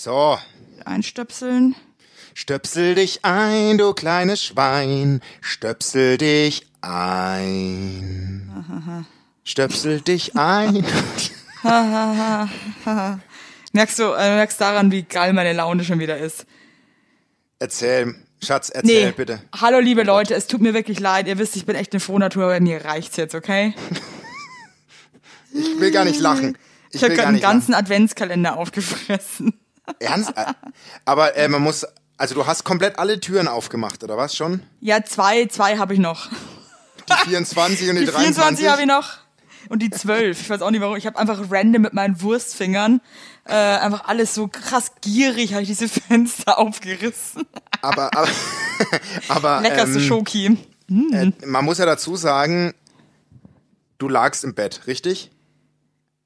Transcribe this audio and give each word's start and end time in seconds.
So, 0.00 0.38
Einstöpseln. 0.84 1.74
stöpsel 2.32 2.94
dich 2.94 3.24
ein, 3.24 3.78
du 3.78 3.94
kleines 3.94 4.44
Schwein. 4.44 5.20
Stöpsel 5.40 6.16
dich 6.18 6.68
ein. 6.82 8.48
Stöpsel 9.42 10.00
dich 10.00 10.36
ein. 10.36 10.84
Merkst 13.72 13.98
du, 13.98 14.04
äh, 14.12 14.36
merkst 14.36 14.60
daran, 14.60 14.92
wie 14.92 15.02
geil 15.02 15.32
meine 15.32 15.52
Laune 15.52 15.82
schon 15.82 15.98
wieder 15.98 16.16
ist. 16.16 16.46
Erzähl, 17.58 18.14
Schatz, 18.40 18.68
erzähl 18.68 19.06
Nee, 19.06 19.12
bitte. 19.16 19.42
hallo 19.60 19.80
liebe 19.80 20.04
Leute, 20.04 20.36
es 20.36 20.46
tut 20.46 20.60
mir 20.60 20.74
wirklich 20.74 21.00
leid. 21.00 21.26
Ihr 21.26 21.38
wisst, 21.38 21.56
ich 21.56 21.66
bin 21.66 21.74
echt 21.74 21.92
eine 21.92 21.98
Frohnatur, 21.98 22.44
aber 22.44 22.60
mir 22.60 22.84
reicht's 22.84 23.16
jetzt, 23.16 23.34
okay? 23.34 23.74
Ich 25.52 25.80
will 25.80 25.90
gar 25.90 26.04
nicht 26.04 26.20
lachen. 26.20 26.56
Ich, 26.90 27.02
Ich 27.02 27.04
habe 27.04 27.16
gerade 27.16 27.32
nicht 27.32 27.42
ganzen 27.42 27.74
Adventskalender 27.74 28.56
aufgefressen. 28.56 29.52
Ernst? 29.98 30.32
Aber 31.04 31.36
äh, 31.36 31.48
man 31.48 31.62
muss, 31.62 31.86
also 32.16 32.34
du 32.34 32.46
hast 32.46 32.64
komplett 32.64 32.98
alle 32.98 33.20
Türen 33.20 33.48
aufgemacht, 33.48 34.02
oder 34.04 34.16
was 34.16 34.34
schon? 34.36 34.62
Ja, 34.80 35.04
zwei, 35.04 35.46
zwei 35.46 35.78
habe 35.78 35.94
ich 35.94 36.00
noch. 36.00 36.28
Die 37.08 37.28
24 37.30 37.90
und 37.90 37.96
die, 37.96 38.00
Die 38.06 38.06
24 38.06 38.34
23? 38.66 38.68
habe 38.68 38.80
ich 38.82 38.88
noch. 38.88 39.18
Und 39.68 39.80
die 39.82 39.90
12. 39.90 40.40
Ich 40.40 40.50
weiß 40.50 40.62
auch 40.62 40.70
nicht 40.70 40.80
warum. 40.80 40.96
Ich 40.96 41.06
habe 41.06 41.18
einfach 41.18 41.40
random 41.50 41.82
mit 41.82 41.92
meinen 41.92 42.22
Wurstfingern 42.22 43.00
äh, 43.44 43.54
einfach 43.54 44.06
alles 44.06 44.34
so 44.34 44.46
krass 44.48 44.92
gierig, 45.00 45.52
habe 45.52 45.62
ich 45.62 45.68
diese 45.68 45.88
Fenster 46.08 46.58
aufgerissen. 46.58 47.46
Aber, 47.82 48.10
aber, 48.16 48.28
aber 49.28 49.60
Leckerste 49.62 49.98
ähm, 49.98 50.04
Schoki. 50.04 50.58
äh, 51.12 51.32
man 51.46 51.64
muss 51.64 51.78
ja 51.78 51.86
dazu 51.86 52.16
sagen, 52.16 52.74
du 53.98 54.08
lagst 54.08 54.44
im 54.44 54.54
Bett, 54.54 54.82
richtig? 54.86 55.30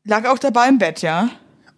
Lag 0.05 0.27
auch 0.27 0.39
dabei 0.39 0.69
im 0.69 0.79
Bett, 0.79 1.01
ja. 1.03 1.31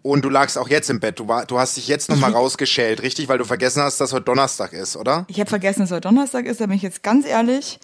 Und 0.05 0.23
du 0.23 0.29
lagst 0.29 0.59
auch 0.59 0.69
jetzt 0.69 0.91
im 0.91 0.99
Bett. 0.99 1.17
Du, 1.19 1.27
war, 1.27 1.47
du 1.47 1.57
hast 1.57 1.77
dich 1.77 1.87
jetzt 1.87 2.09
nochmal 2.09 2.31
rausgeschält, 2.31 3.01
richtig? 3.01 3.27
Weil 3.27 3.39
du 3.39 3.43
vergessen 3.43 3.81
hast, 3.81 3.99
dass 3.99 4.13
heute 4.13 4.25
Donnerstag 4.25 4.71
ist, 4.71 4.95
oder? 4.95 5.25
Ich 5.29 5.39
habe 5.39 5.49
vergessen, 5.49 5.79
dass 5.79 5.89
heute 5.89 6.01
Donnerstag 6.01 6.45
ist, 6.45 6.61
da 6.61 6.67
bin 6.67 6.75
ich 6.75 6.83
jetzt 6.83 7.01
ganz 7.01 7.25
ehrlich. 7.25 7.79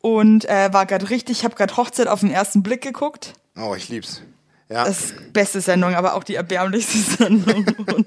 Und 0.00 0.44
äh, 0.44 0.72
war 0.72 0.86
gerade 0.86 1.10
richtig, 1.10 1.38
ich 1.38 1.44
habe 1.44 1.56
gerade 1.56 1.76
Hochzeit 1.76 2.06
auf 2.06 2.20
den 2.20 2.30
ersten 2.30 2.62
Blick 2.62 2.80
geguckt. 2.80 3.32
Oh, 3.56 3.74
ich 3.76 3.88
lieb's. 3.88 4.22
Ja. 4.68 4.84
Das 4.84 5.00
ist 5.00 5.32
beste 5.32 5.60
Sendung, 5.60 5.96
aber 5.96 6.14
auch 6.14 6.22
die 6.22 6.36
erbärmlichste 6.36 6.98
Sendung. 7.24 7.66
Und, 7.92 8.06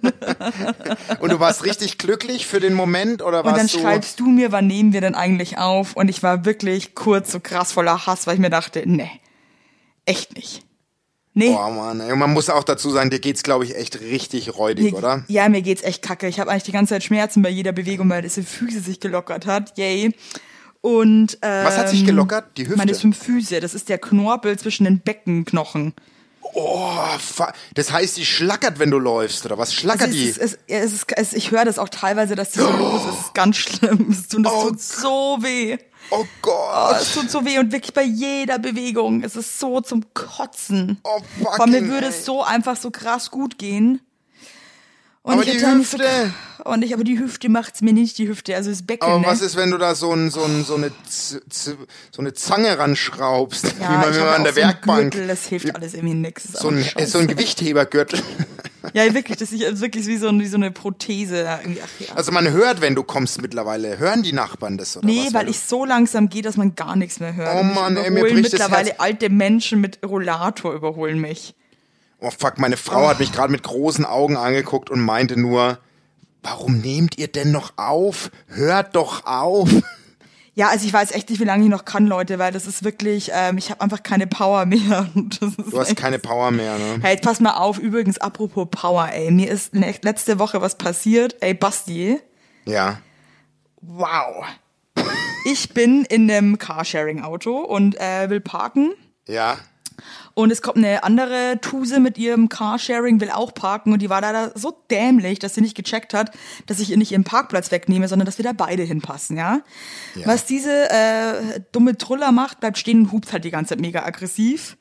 Und 1.20 1.30
du 1.30 1.40
warst 1.42 1.66
richtig 1.66 1.98
glücklich 1.98 2.48
für 2.48 2.62
den 2.62 2.74
Moment 2.74 3.22
oder 3.22 3.40
und 3.40 3.48
dann 3.48 3.64
warst 3.64 3.76
du? 3.76 3.80
schreibst 3.80 4.22
du 4.22 4.28
mir, 4.28 4.54
wann 4.54 4.68
nehmen 4.68 4.94
wir 4.94 5.02
denn 5.02 5.14
eigentlich 5.14 5.58
auf? 5.58 5.94
Und 5.94 6.08
ich 6.08 6.24
war 6.24 6.46
wirklich 6.46 6.96
kurz 6.96 7.34
so 7.34 7.42
krass 7.42 7.74
voller 7.74 8.08
Hass, 8.08 8.28
weil 8.28 8.36
ich 8.36 8.40
mir 8.40 8.50
dachte, 8.50 8.84
nee, 8.86 9.12
echt 10.06 10.38
nicht. 10.38 10.64
Nee. 11.38 11.52
Boah, 11.52 11.70
Mann. 11.70 12.00
ey. 12.00 12.16
Man 12.16 12.34
muss 12.34 12.50
auch 12.50 12.64
dazu 12.64 12.90
sagen, 12.90 13.12
dir 13.12 13.20
geht's, 13.20 13.44
glaube 13.44 13.64
ich, 13.64 13.76
echt 13.76 14.02
richtig 14.02 14.58
räudig, 14.58 14.86
Mir- 14.92 14.98
oder? 14.98 15.24
Ja, 15.28 15.48
mir 15.50 15.62
geht's 15.62 15.84
echt 15.84 16.02
kacke. 16.02 16.28
Ich 16.28 16.40
habe 16.40 16.50
eigentlich 16.50 16.64
die 16.64 16.72
ganze 16.72 16.96
Zeit 16.96 17.04
Schmerzen 17.04 17.44
bei 17.44 17.50
jeder 17.50 17.74
Bewegung, 17.74 18.10
weil 18.10 18.24
diese 18.24 18.42
Füße 18.42 18.80
sich 18.80 19.00
gelockert 19.00 19.46
hat. 19.46 19.78
Yay. 19.78 20.16
Und 20.82 21.38
ähm, 21.44 21.66
Was 21.66 21.78
hat 21.78 21.90
sich 21.90 22.06
gelockert? 22.06 22.58
Die 22.58 22.64
Hüfte? 22.64 22.78
Meine 22.78 22.96
Symphyse, 22.96 23.60
das 23.60 23.76
ist 23.76 23.88
der 23.88 24.00
Knorpel 24.00 24.58
zwischen 24.58 24.86
den 24.86 25.00
Beckenknochen. 25.00 25.94
Oh, 26.54 26.98
das 27.76 27.92
heißt, 27.92 28.18
die 28.18 28.26
schlackert, 28.26 28.80
wenn 28.80 28.90
du 28.90 28.98
läufst, 28.98 29.46
oder 29.46 29.60
was? 29.60 29.74
Schlackert 29.76 30.08
Also 30.08 30.14
die? 30.18 30.30
es, 30.30 30.38
ist, 30.38 30.60
es, 30.68 30.84
es, 30.86 30.94
ist, 30.94 31.06
es, 31.18 31.34
ich 31.34 31.52
höre 31.52 31.66
das 31.66 31.78
auch 31.78 31.90
teilweise, 31.90 32.36
dass 32.36 32.52
die 32.52 32.60
so 32.60 32.70
los 32.80 33.04
ist. 33.04 33.14
Es 33.14 33.20
ist 33.26 33.34
ganz 33.36 33.58
schlimm. 33.58 34.08
Es 34.10 34.28
tut, 34.28 34.46
es 34.46 34.52
Oh 34.52 34.70
tut 34.70 34.82
so 34.82 35.38
weh. 35.42 35.78
Oh 36.12 36.18
Oh, 36.20 36.26
Gott. 36.42 37.02
es 37.02 37.14
tut 37.14 37.30
so 37.30 37.46
weh 37.46 37.60
und 37.60 37.72
wirklich 37.72 37.94
bei 37.94 38.04
jeder 38.04 38.60
Bewegung. 38.60 39.24
Es 39.24 39.36
ist 39.36 39.60
so 39.60 39.82
zum 39.82 40.04
Kotzen. 40.14 41.00
Oh, 41.04 41.20
fucking, 41.40 41.48
Aber 41.48 41.68
mir 41.68 41.88
würde 41.88 42.08
ey. 42.08 42.12
es 42.12 42.26
so 42.26 42.44
einfach 42.44 42.78
so 42.78 42.92
krass 42.92 43.30
gut 43.32 43.58
gehen. 43.58 44.02
Und 45.24 45.34
Aber 45.34 45.44
die 45.44 45.52
eigentlich 45.52 45.90
so- 45.90 45.98
Hüfte? 45.98 46.34
und 46.64 46.82
ich, 46.86 46.94
aber 46.94 47.04
die 47.04 47.20
Hüfte 47.20 47.50
macht's 47.50 47.82
mir 47.82 47.92
nicht, 47.92 48.18
die 48.18 48.30
Hüfte, 48.30 48.56
also 48.56 48.70
das 48.70 48.82
Becken. 48.86 49.10
Aber 49.10 49.20
ne? 49.20 49.26
was 49.28 49.42
ist, 49.42 49.58
wenn 49.58 49.72
du 49.72 49.78
da 49.78 49.94
so, 49.94 50.14
ein, 50.14 50.32
so, 50.32 50.42
ein, 50.44 50.64
so, 50.64 50.76
eine, 50.76 50.90
Z 51.10 51.44
Z 51.50 51.78
so 52.12 52.22
eine 52.22 52.34
Zange 52.34 52.78
ranschraubst? 52.80 53.66
ja, 53.66 53.90
wie 53.90 53.98
man, 53.98 54.10
ich 54.12 54.16
wenn 54.16 54.26
man 54.26 54.34
an 54.36 54.44
der 54.46 54.54
so 54.54 54.60
Werkbank. 54.62 55.12
Gürtel, 55.12 55.28
das 55.28 55.46
hilft 55.48 55.76
alles 55.76 55.94
irgendwie 55.96 56.16
nix. 56.16 56.44
So, 56.54 56.70
ein, 56.70 56.86
so 57.06 57.18
ein. 57.20 57.28
Gewichthebergürtel. 57.28 58.22
Ja, 58.94 59.14
wirklich, 59.14 59.38
das 59.38 59.52
ist 59.52 59.82
wirklich 59.82 60.06
wie 60.08 60.18
so, 60.18 60.28
ein- 60.30 60.40
wie 60.40 60.48
so 60.48 60.58
eine 60.58 60.72
Prothese. 60.72 61.48
Ach, 61.50 61.60
ja. 62.00 62.16
Also 62.16 62.32
man 62.32 62.50
hört, 62.52 62.82
wenn 62.82 62.96
du 62.96 63.04
kommst 63.04 63.42
mittlerweile. 63.42 63.98
Hören 64.00 64.24
die 64.24 64.34
Nachbarn 64.34 64.78
das 64.78 64.96
oder 64.98 65.06
Nee, 65.06 65.26
was? 65.28 65.34
weil 65.34 65.46
du- 65.46 65.52
ich 65.52 65.60
so 65.60 65.86
langsam 65.86 66.30
gehe, 66.30 66.42
dass 66.42 66.58
man 66.58 66.76
gar 66.76 66.96
nichts 66.96 67.20
mehr 67.20 67.36
hört. 67.36 67.56
Oh 67.60 67.64
Mann, 67.64 67.98
ey, 67.98 68.10
mir 68.12 68.22
bricht 68.22 68.46
das 68.46 68.52
mittlerweile 68.54 68.90
Herz. 68.92 69.00
alte 69.00 69.30
Menschen 69.30 69.82
mit 69.82 70.00
Rollator 70.06 70.74
überholen 70.74 71.20
mich. 71.20 71.54
Oh 72.20 72.32
fuck, 72.32 72.58
meine 72.58 72.78
Frau 72.78 73.08
hat 73.08 73.20
mich 73.20 73.32
gerade 73.32 73.52
mit 73.52 73.64
großen 73.64 74.04
Augen 74.06 74.38
angeguckt 74.38 74.90
und 74.90 75.02
meinte 75.02 75.40
nur, 75.40 75.78
warum 76.42 76.80
nehmt 76.80 77.18
ihr 77.18 77.28
denn 77.28 77.52
noch 77.52 77.74
auf? 77.78 78.32
Hört 78.48 78.96
doch 78.96 79.26
auf. 79.26 79.70
Ja, 80.58 80.70
also 80.70 80.88
ich 80.88 80.92
weiß 80.94 81.12
echt 81.12 81.30
nicht, 81.30 81.40
wie 81.40 81.44
lange 81.46 81.64
ich 81.66 81.70
noch 81.70 81.86
kann, 81.86 82.08
Leute, 82.08 82.40
weil 82.40 82.52
das 82.52 82.66
ist 82.66 82.84
wirklich, 82.84 83.30
ähm, 83.32 83.60
ich 83.60 83.70
habe 83.70 83.80
einfach 83.82 84.02
keine 84.02 84.26
Power 84.26 84.66
mehr. 84.66 85.08
Du 85.16 85.80
hast 85.80 85.96
keine 85.96 86.18
Power 86.18 86.50
mehr, 86.50 86.80
ne? 86.80 86.98
Hey, 87.02 87.14
jetzt 87.14 87.24
pass 87.24 87.40
mal 87.40 87.54
auf, 87.58 87.78
übrigens, 87.78 88.18
apropos 88.18 88.68
Power, 88.72 89.08
ey, 89.14 89.30
mir 89.30 89.52
ist 89.52 89.76
le- 89.76 89.94
letzte 90.02 90.40
Woche 90.40 90.60
was 90.60 90.76
passiert. 90.76 91.36
Ey, 91.42 91.54
Basti, 91.54 92.20
Ja. 92.66 92.98
wow. 93.82 94.46
Ich 95.46 95.70
bin 95.76 96.06
in 96.06 96.30
einem 96.30 96.58
Carsharing-Auto 96.58 97.56
und 97.60 97.96
äh, 98.00 98.28
will 98.32 98.42
parken. 98.42 98.94
Ja. 99.28 99.58
Und 100.34 100.52
es 100.52 100.62
kommt 100.62 100.78
eine 100.78 101.04
andere 101.04 101.60
Tuse 101.62 102.00
mit 102.00 102.18
ihrem 102.18 102.50
Carsharing, 102.50 103.20
will 103.20 103.32
auch 103.32 103.54
parken 103.54 103.94
und 103.94 104.02
die 104.02 104.10
war 104.10 104.22
leider 104.22 104.52
so 104.56 104.74
dämlich, 104.92 105.40
dass 105.40 105.56
sie 105.56 105.62
nicht 105.62 105.76
gecheckt 105.76 106.14
hat, 106.14 106.32
dass 106.66 106.80
ich 106.80 106.92
ihr 106.92 106.98
nicht 106.98 107.12
ihren 107.12 107.24
Parkplatz 107.24 107.72
wegnehme, 107.72 108.08
sondern 108.08 108.26
dass 108.26 108.38
wir 108.38 108.46
da 108.46 108.54
beide 108.54 108.84
hinpassen, 108.84 109.38
ja. 109.38 109.62
Ja. 110.16 110.28
Was 110.28 110.46
diese 110.46 110.90
äh, 110.90 111.60
dumme 111.72 111.98
Truller 111.98 112.32
macht, 112.32 112.60
bleibt 112.60 112.78
stehen 112.78 113.02
und 113.02 113.12
hupt 113.12 113.34
halt 113.34 113.44
die 113.44 113.52
ganze 113.52 113.70
Zeit 113.70 113.82
mega 113.82 114.04
aggressiv. 114.04 114.78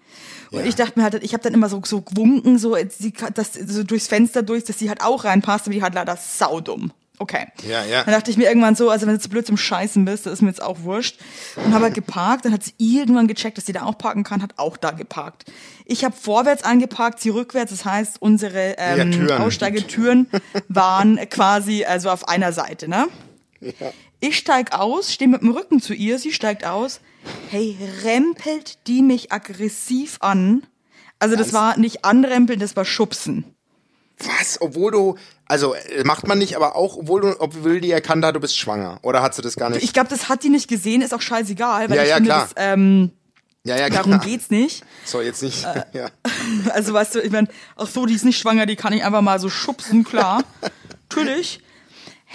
Und 0.50 0.60
Ja. 0.60 0.66
ich 0.66 0.74
dachte 0.74 0.98
mir 0.98 1.02
halt, 1.04 1.22
ich 1.22 1.32
habe 1.32 1.42
dann 1.42 1.54
immer 1.54 1.68
so, 1.68 1.82
so 1.84 2.02
gewunken, 2.02 2.58
so, 2.58 2.76
sie, 2.88 3.12
dass, 3.34 3.54
so 3.54 3.82
durchs 3.82 4.06
Fenster 4.08 4.42
durch, 4.42 4.64
dass 4.64 4.78
sie 4.78 4.88
halt 4.88 5.02
auch 5.02 5.24
reinpasst, 5.24 5.66
aber 5.66 5.74
die 5.74 5.82
hat 5.82 5.94
leider 5.94 6.16
saudumm. 6.16 6.92
Okay. 7.18 7.46
Ja, 7.66 7.84
ja. 7.84 8.04
Dann 8.04 8.14
dachte 8.14 8.30
ich 8.30 8.36
mir 8.36 8.44
irgendwann 8.44 8.74
so, 8.76 8.90
also 8.90 9.06
wenn 9.06 9.14
du 9.14 9.20
zu 9.20 9.28
blöd 9.28 9.46
zum 9.46 9.56
Scheißen 9.56 10.04
bist, 10.04 10.26
das 10.26 10.34
ist 10.34 10.42
mir 10.42 10.48
jetzt 10.48 10.62
auch 10.62 10.80
wurscht. 10.82 11.18
Und 11.56 11.72
habe 11.72 11.84
halt 11.84 11.94
geparkt, 11.94 12.44
dann 12.44 12.52
hat 12.52 12.64
sie 12.64 12.74
irgendwann 12.78 13.26
gecheckt, 13.26 13.56
dass 13.56 13.66
sie 13.66 13.72
da 13.72 13.84
auch 13.84 13.96
parken 13.96 14.22
kann, 14.22 14.42
hat 14.42 14.54
auch 14.56 14.76
da 14.76 14.90
geparkt. 14.90 15.50
Ich 15.86 16.04
habe 16.04 16.14
vorwärts 16.14 16.62
angeparkt, 16.62 17.20
sie 17.20 17.30
rückwärts, 17.30 17.70
das 17.70 17.84
heißt, 17.84 18.20
unsere 18.20 18.76
ähm, 18.78 19.12
Ja, 19.12 19.18
Türen. 19.18 19.40
Aussteigetüren 19.40 20.26
waren 20.68 21.16
quasi 21.30 21.84
also 21.84 22.10
auf 22.10 22.28
einer 22.28 22.52
Seite, 22.52 22.88
ne? 22.88 23.06
Ich 24.20 24.36
steig 24.38 24.72
aus, 24.72 25.12
stehe 25.12 25.28
mit 25.28 25.42
dem 25.42 25.50
Rücken 25.50 25.80
zu 25.80 25.94
ihr, 25.94 26.18
sie 26.18 26.32
steigt 26.32 26.64
aus. 26.64 27.00
Hey, 27.50 27.76
rempelt 28.04 28.78
die 28.86 29.02
mich 29.02 29.32
aggressiv 29.32 30.18
an. 30.20 30.66
Also 31.18 31.34
das 31.36 31.52
war 31.52 31.78
nicht 31.78 32.04
anrempeln, 32.04 32.60
das 32.60 32.76
war 32.76 32.84
schubsen. 32.84 33.55
Was? 34.18 34.60
Obwohl 34.60 34.92
du, 34.92 35.16
also 35.46 35.74
äh, 35.74 36.04
macht 36.04 36.26
man 36.26 36.38
nicht, 36.38 36.56
aber 36.56 36.74
auch, 36.76 36.96
obwohl 36.96 37.20
du, 37.20 37.40
obwohl 37.40 37.80
die 37.80 37.90
erkannt 37.90 38.24
hat, 38.24 38.34
du 38.34 38.40
bist 38.40 38.56
schwanger. 38.56 38.98
Oder 39.02 39.22
hat 39.22 39.34
sie 39.34 39.42
das 39.42 39.56
gar 39.56 39.70
nicht? 39.70 39.82
Ich 39.82 39.92
glaube, 39.92 40.08
das 40.08 40.28
hat 40.28 40.42
die 40.42 40.48
nicht 40.48 40.68
gesehen, 40.68 41.02
ist 41.02 41.12
auch 41.14 41.20
scheißegal, 41.20 41.90
weil 41.90 41.96
Ja, 41.96 42.02
ich 42.02 42.08
ja, 42.08 42.14
finde, 42.16 42.30
klar. 42.30 42.48
das, 42.54 42.54
ähm, 42.56 43.10
ja, 43.64 43.76
ja, 43.76 43.88
darum 43.90 44.12
klar. 44.12 44.24
geht's 44.24 44.48
nicht. 44.48 44.84
So, 45.04 45.20
jetzt 45.20 45.42
nicht. 45.42 45.64
Äh. 45.64 45.82
ja. 45.92 46.08
Also 46.72 46.92
weißt 46.92 47.16
du, 47.16 47.20
ich 47.20 47.30
meine, 47.32 47.48
ach 47.76 47.88
so, 47.88 48.06
die 48.06 48.14
ist 48.14 48.24
nicht 48.24 48.38
schwanger, 48.38 48.64
die 48.66 48.76
kann 48.76 48.92
ich 48.92 49.04
einfach 49.04 49.22
mal 49.22 49.38
so 49.38 49.48
schubsen, 49.50 50.04
klar. 50.04 50.42
Natürlich. 51.10 51.60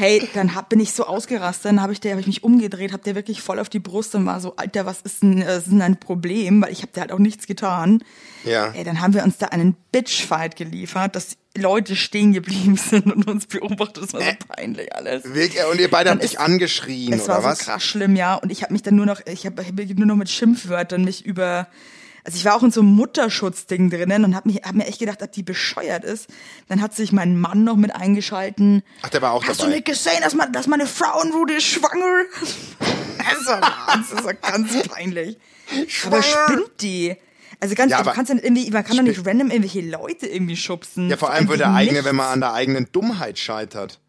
Hey, 0.02 0.28
dann 0.34 0.56
hab, 0.56 0.70
bin 0.70 0.80
ich 0.80 0.94
so 0.94 1.06
ausgerastet, 1.06 1.66
dann 1.66 1.80
habe 1.82 1.94
ich, 1.94 2.00
der- 2.00 2.14
hab 2.14 2.20
ich 2.20 2.26
mich 2.26 2.44
umgedreht, 2.44 2.92
hab 2.92 3.04
der 3.04 3.14
wirklich 3.14 3.42
voll 3.42 3.60
auf 3.60 3.70
die 3.70 3.78
Brust 3.80 4.16
und 4.16 4.26
war 4.26 4.40
so, 4.40 4.56
Alter, 4.56 4.88
was 4.88 5.02
ist 5.02 5.22
denn, 5.22 5.42
äh, 5.44 5.46
was 5.46 5.58
ist 5.60 5.72
denn 5.72 5.82
ein 5.84 6.00
Problem? 6.00 6.62
Weil 6.64 6.72
ich 6.72 6.82
habe 6.82 6.92
der 6.94 7.02
halt 7.02 7.12
auch 7.12 7.20
nichts 7.20 7.46
getan. 7.46 8.04
Ja. 8.44 8.72
Ey, 8.74 8.84
dann 8.84 9.00
haben 9.02 9.14
wir 9.14 9.24
uns 9.24 9.38
da 9.38 9.48
einen 9.48 9.76
Bitchfight 9.92 10.56
geliefert, 10.56 11.16
dass 11.16 11.38
Leute 11.56 11.96
stehen 11.96 12.34
geblieben 12.34 12.78
sind 12.90 13.14
und 13.14 13.28
uns 13.28 13.46
beobachtet. 13.46 14.04
Das 14.06 14.14
war 14.14 14.22
so 14.22 14.28
peinlich 14.48 14.96
alles. 14.96 15.24
Wirklich? 15.36 15.64
Und 15.72 15.80
ihr 15.80 15.92
beide 15.92 16.10
Dann 16.10 16.18
habt 16.20 16.24
dich 16.30 16.40
angeschrien, 16.40 17.14
Es 17.14 17.26
oder 17.26 17.36
war 17.36 17.44
was? 17.44 17.60
so 17.60 17.66
krass 17.66 17.84
schlimm, 17.84 18.16
ja. 18.16 18.34
Und 18.36 18.52
ich 18.52 18.64
habe 18.64 18.74
mich 18.74 18.82
dann 18.82 18.96
nur 18.96 19.06
noch, 19.06 19.22
ich 19.28 19.46
habe 19.46 19.64
hab 19.64 19.72
nur 19.78 20.08
noch 20.08 20.16
mit 20.16 20.30
Schimpfwörtern 20.30 21.04
mich 21.04 21.24
über, 21.26 21.68
also 22.24 22.38
ich 22.38 22.46
war 22.46 22.56
auch 22.56 22.64
in 22.64 22.72
so 22.72 22.82
einem 22.82 22.92
Mutterschutzding 22.92 23.90
drinnen 23.90 24.24
und 24.26 24.36
habe 24.36 24.50
mich, 24.50 24.62
hab 24.64 24.74
mir 24.76 24.86
echt 24.88 25.00
gedacht, 25.00 25.22
ob 25.24 25.32
die 25.32 25.44
bescheuert 25.44 26.04
ist. 26.04 26.28
Dann 26.68 26.82
hat 26.82 26.96
sich 26.96 27.12
mein 27.12 27.40
Mann 27.40 27.64
noch 27.64 27.76
mit 27.78 27.96
eingeschalten. 27.96 28.84
Ach, 29.02 29.10
der 29.10 29.22
war 29.22 29.32
auch 29.34 29.44
Hast 29.46 29.60
dabei. 29.60 29.70
du 29.72 29.76
nicht 29.78 29.86
gesehen, 29.86 30.22
dass, 30.22 30.34
man, 30.36 30.52
dass 30.54 30.68
meine 30.68 30.86
Frauenrude 30.86 31.54
ist 31.58 31.66
schwanger? 31.66 32.24
das 33.18 34.10
das 34.12 34.24
war 34.24 34.34
ganz 34.34 34.88
peinlich. 34.88 35.38
Aber 36.06 36.22
spinnt 36.22 36.72
die? 36.82 37.16
Also 37.60 37.76
ganz 37.76 37.92
Ja, 37.92 37.98
ehrlich, 37.98 38.10
du 38.12 38.16
kannst 38.16 38.30
ja 38.30 38.36
nicht 38.36 38.44
irgendwie, 38.44 38.72
man 38.72 38.84
kann 38.84 38.98
doch 38.98 39.04
nicht 39.04 39.26
random 39.26 39.52
irgendwelche 39.52 39.82
Leute 39.82 40.26
irgendwie 40.28 40.56
schubsen. 40.58 41.10
Ja, 41.10 41.18
vor 41.18 41.30
allem 41.32 41.48
für 41.48 41.58
der 41.58 41.74
eigene, 41.74 41.94
nichts. 41.98 42.06
wenn 42.08 42.16
man 42.16 42.28
an 42.28 42.40
der 42.42 42.54
eigenen 42.54 42.88
Dummheit 42.92 43.38
scheitert. 43.38 44.00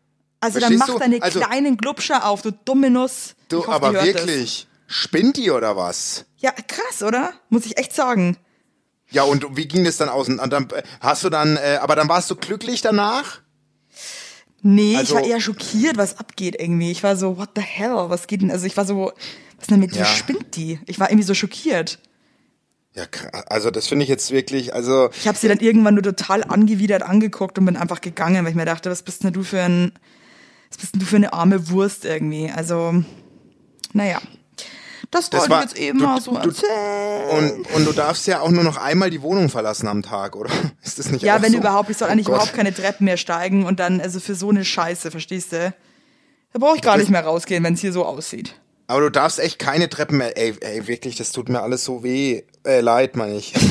Also 0.40 0.58
dann 0.58 0.72
Verstehst 0.76 0.78
mach 0.88 0.94
du? 0.94 0.98
deine 0.98 1.22
Also- 1.22 1.40
kleinen 1.40 1.76
Glubscher 1.76 2.26
auf, 2.26 2.42
du 2.42 2.50
dumme 2.50 2.90
Nuss. 2.90 3.34
Du, 3.48 3.58
hoffe, 3.58 3.72
aber 3.72 3.92
hört 3.92 4.14
das. 4.26 4.66
Spinnt 4.92 5.36
die 5.36 5.50
oder 5.50 5.76
was? 5.76 6.26
Ja, 6.36 6.52
krass, 6.52 7.02
oder? 7.02 7.32
Muss 7.48 7.66
ich 7.66 7.78
echt 7.78 7.94
sagen. 7.94 8.36
Ja, 9.10 9.22
und 9.24 9.56
wie 9.56 9.66
ging 9.66 9.84
das 9.84 9.96
dann 9.96 10.08
aus? 10.08 10.28
Und 10.28 10.38
dann, 10.52 10.68
hast 11.00 11.24
du 11.24 11.28
dann, 11.30 11.56
äh, 11.56 11.78
aber 11.80 11.96
dann 11.96 12.08
warst 12.08 12.30
du 12.30 12.36
glücklich 12.36 12.80
danach? 12.82 13.40
Nee, 14.62 14.96
Also- 14.96 15.16
ich 15.16 15.22
war 15.22 15.28
eher 15.28 15.40
schockiert, 15.40 15.96
was 15.96 16.18
abgeht 16.18 16.56
irgendwie. 16.60 16.90
Ich 16.90 17.02
war 17.02 17.16
so, 17.16 17.36
what 17.36 17.50
the 17.56 17.62
hell, 17.62 18.08
was 18.08 18.26
geht 18.26 18.42
denn? 18.42 18.50
Also 18.50 18.66
ich 18.66 18.76
war 18.76 18.84
so, 18.86 19.06
was 19.06 19.62
ist 19.62 19.70
denn 19.70 19.80
mit 19.80 19.94
Ja. 19.94 20.02
dir? 20.04 20.08
Spinnt 20.08 20.56
die? 20.56 20.78
Ich 20.86 20.98
war 21.00 21.10
irgendwie 21.10 21.26
so 21.26 21.34
schockiert. 21.34 21.98
Ja, 22.94 23.04
also 23.48 23.70
das 23.70 23.86
finde 23.86 24.02
ich 24.04 24.08
jetzt 24.10 24.30
wirklich, 24.30 24.74
also 24.74 25.08
Ich 25.18 25.26
habe 25.26 25.38
sie 25.38 25.48
dann 25.48 25.58
irgendwann 25.60 25.94
nur 25.94 26.02
total 26.02 26.44
angewidert 26.44 27.02
angeguckt 27.02 27.58
und 27.58 27.64
bin 27.64 27.76
einfach 27.76 28.02
gegangen, 28.02 28.44
weil 28.44 28.50
ich 28.50 28.56
mir 28.56 28.66
dachte, 28.66 28.90
was 28.90 29.02
bist 29.02 29.24
denn 29.24 29.32
du 29.32 29.42
für 29.42 29.62
ein, 29.62 29.92
was 30.68 30.76
bist 30.78 30.94
denn 30.94 31.00
du 31.00 31.06
für 31.06 31.16
eine 31.16 31.32
arme 31.32 31.70
Wurst 31.70 32.04
irgendwie? 32.04 32.50
Also, 32.50 33.02
naja. 33.94 34.20
Das, 35.12 35.28
Das 35.30 35.42
wollte 35.42 35.50
war- 35.52 35.58
ich 35.64 35.70
jetzt 35.70 35.78
eben 35.78 35.98
du- 35.98 36.04
mal 36.06 36.20
so 36.20 36.32
du- 36.32 36.48
erzählen. 36.48 37.52
und, 37.60 37.70
und 37.74 37.84
du 37.84 37.92
darfst 37.92 38.26
ja 38.26 38.40
auch 38.40 38.50
nur 38.50 38.64
noch 38.64 38.78
einmal 38.78 39.10
die 39.10 39.22
Wohnung 39.22 39.48
verlassen 39.50 39.86
am 39.86 40.02
Tag, 40.02 40.34
oder? 40.34 40.50
Ist 40.82 40.98
das 40.98 41.10
nicht 41.10 41.22
Ja, 41.22 41.40
wenn 41.42 41.52
so? 41.52 41.58
überhaupt, 41.58 41.90
ich 41.90 41.98
soll 41.98 42.08
eigentlich 42.08 42.26
Oh 42.28 42.32
überhaupt 42.32 42.54
keine 42.54 42.72
Treppen 42.74 43.04
mehr 43.04 43.18
steigen 43.18 43.64
und 43.66 43.78
dann, 43.78 44.00
also 44.00 44.18
für 44.20 44.34
so 44.34 44.48
eine 44.50 44.64
Scheiße, 44.64 45.10
verstehst 45.10 45.52
du? 45.52 45.72
Da 46.54 46.58
brauche 46.58 46.76
ich 46.76 46.82
gar 46.82 46.96
nicht 46.96 47.10
mehr 47.10 47.24
rausgehen, 47.24 47.62
wenn 47.62 47.74
es 47.74 47.80
hier 47.80 47.92
so 47.92 48.04
aussieht. 48.04 48.54
Aber 48.86 49.00
du 49.00 49.10
darfst 49.10 49.38
echt 49.38 49.58
keine 49.58 49.88
Treppen 49.88 50.18
mehr. 50.18 50.36
Ey, 50.36 50.54
ey, 50.60 50.86
wirklich, 50.86 51.16
das 51.16 51.32
tut 51.32 51.48
mir 51.48 51.62
alles 51.62 51.84
so 51.84 52.02
weh. 52.02 52.42
Äh, 52.64 52.80
leid, 52.80 53.16
meine 53.16 53.36
ich. 53.36 53.54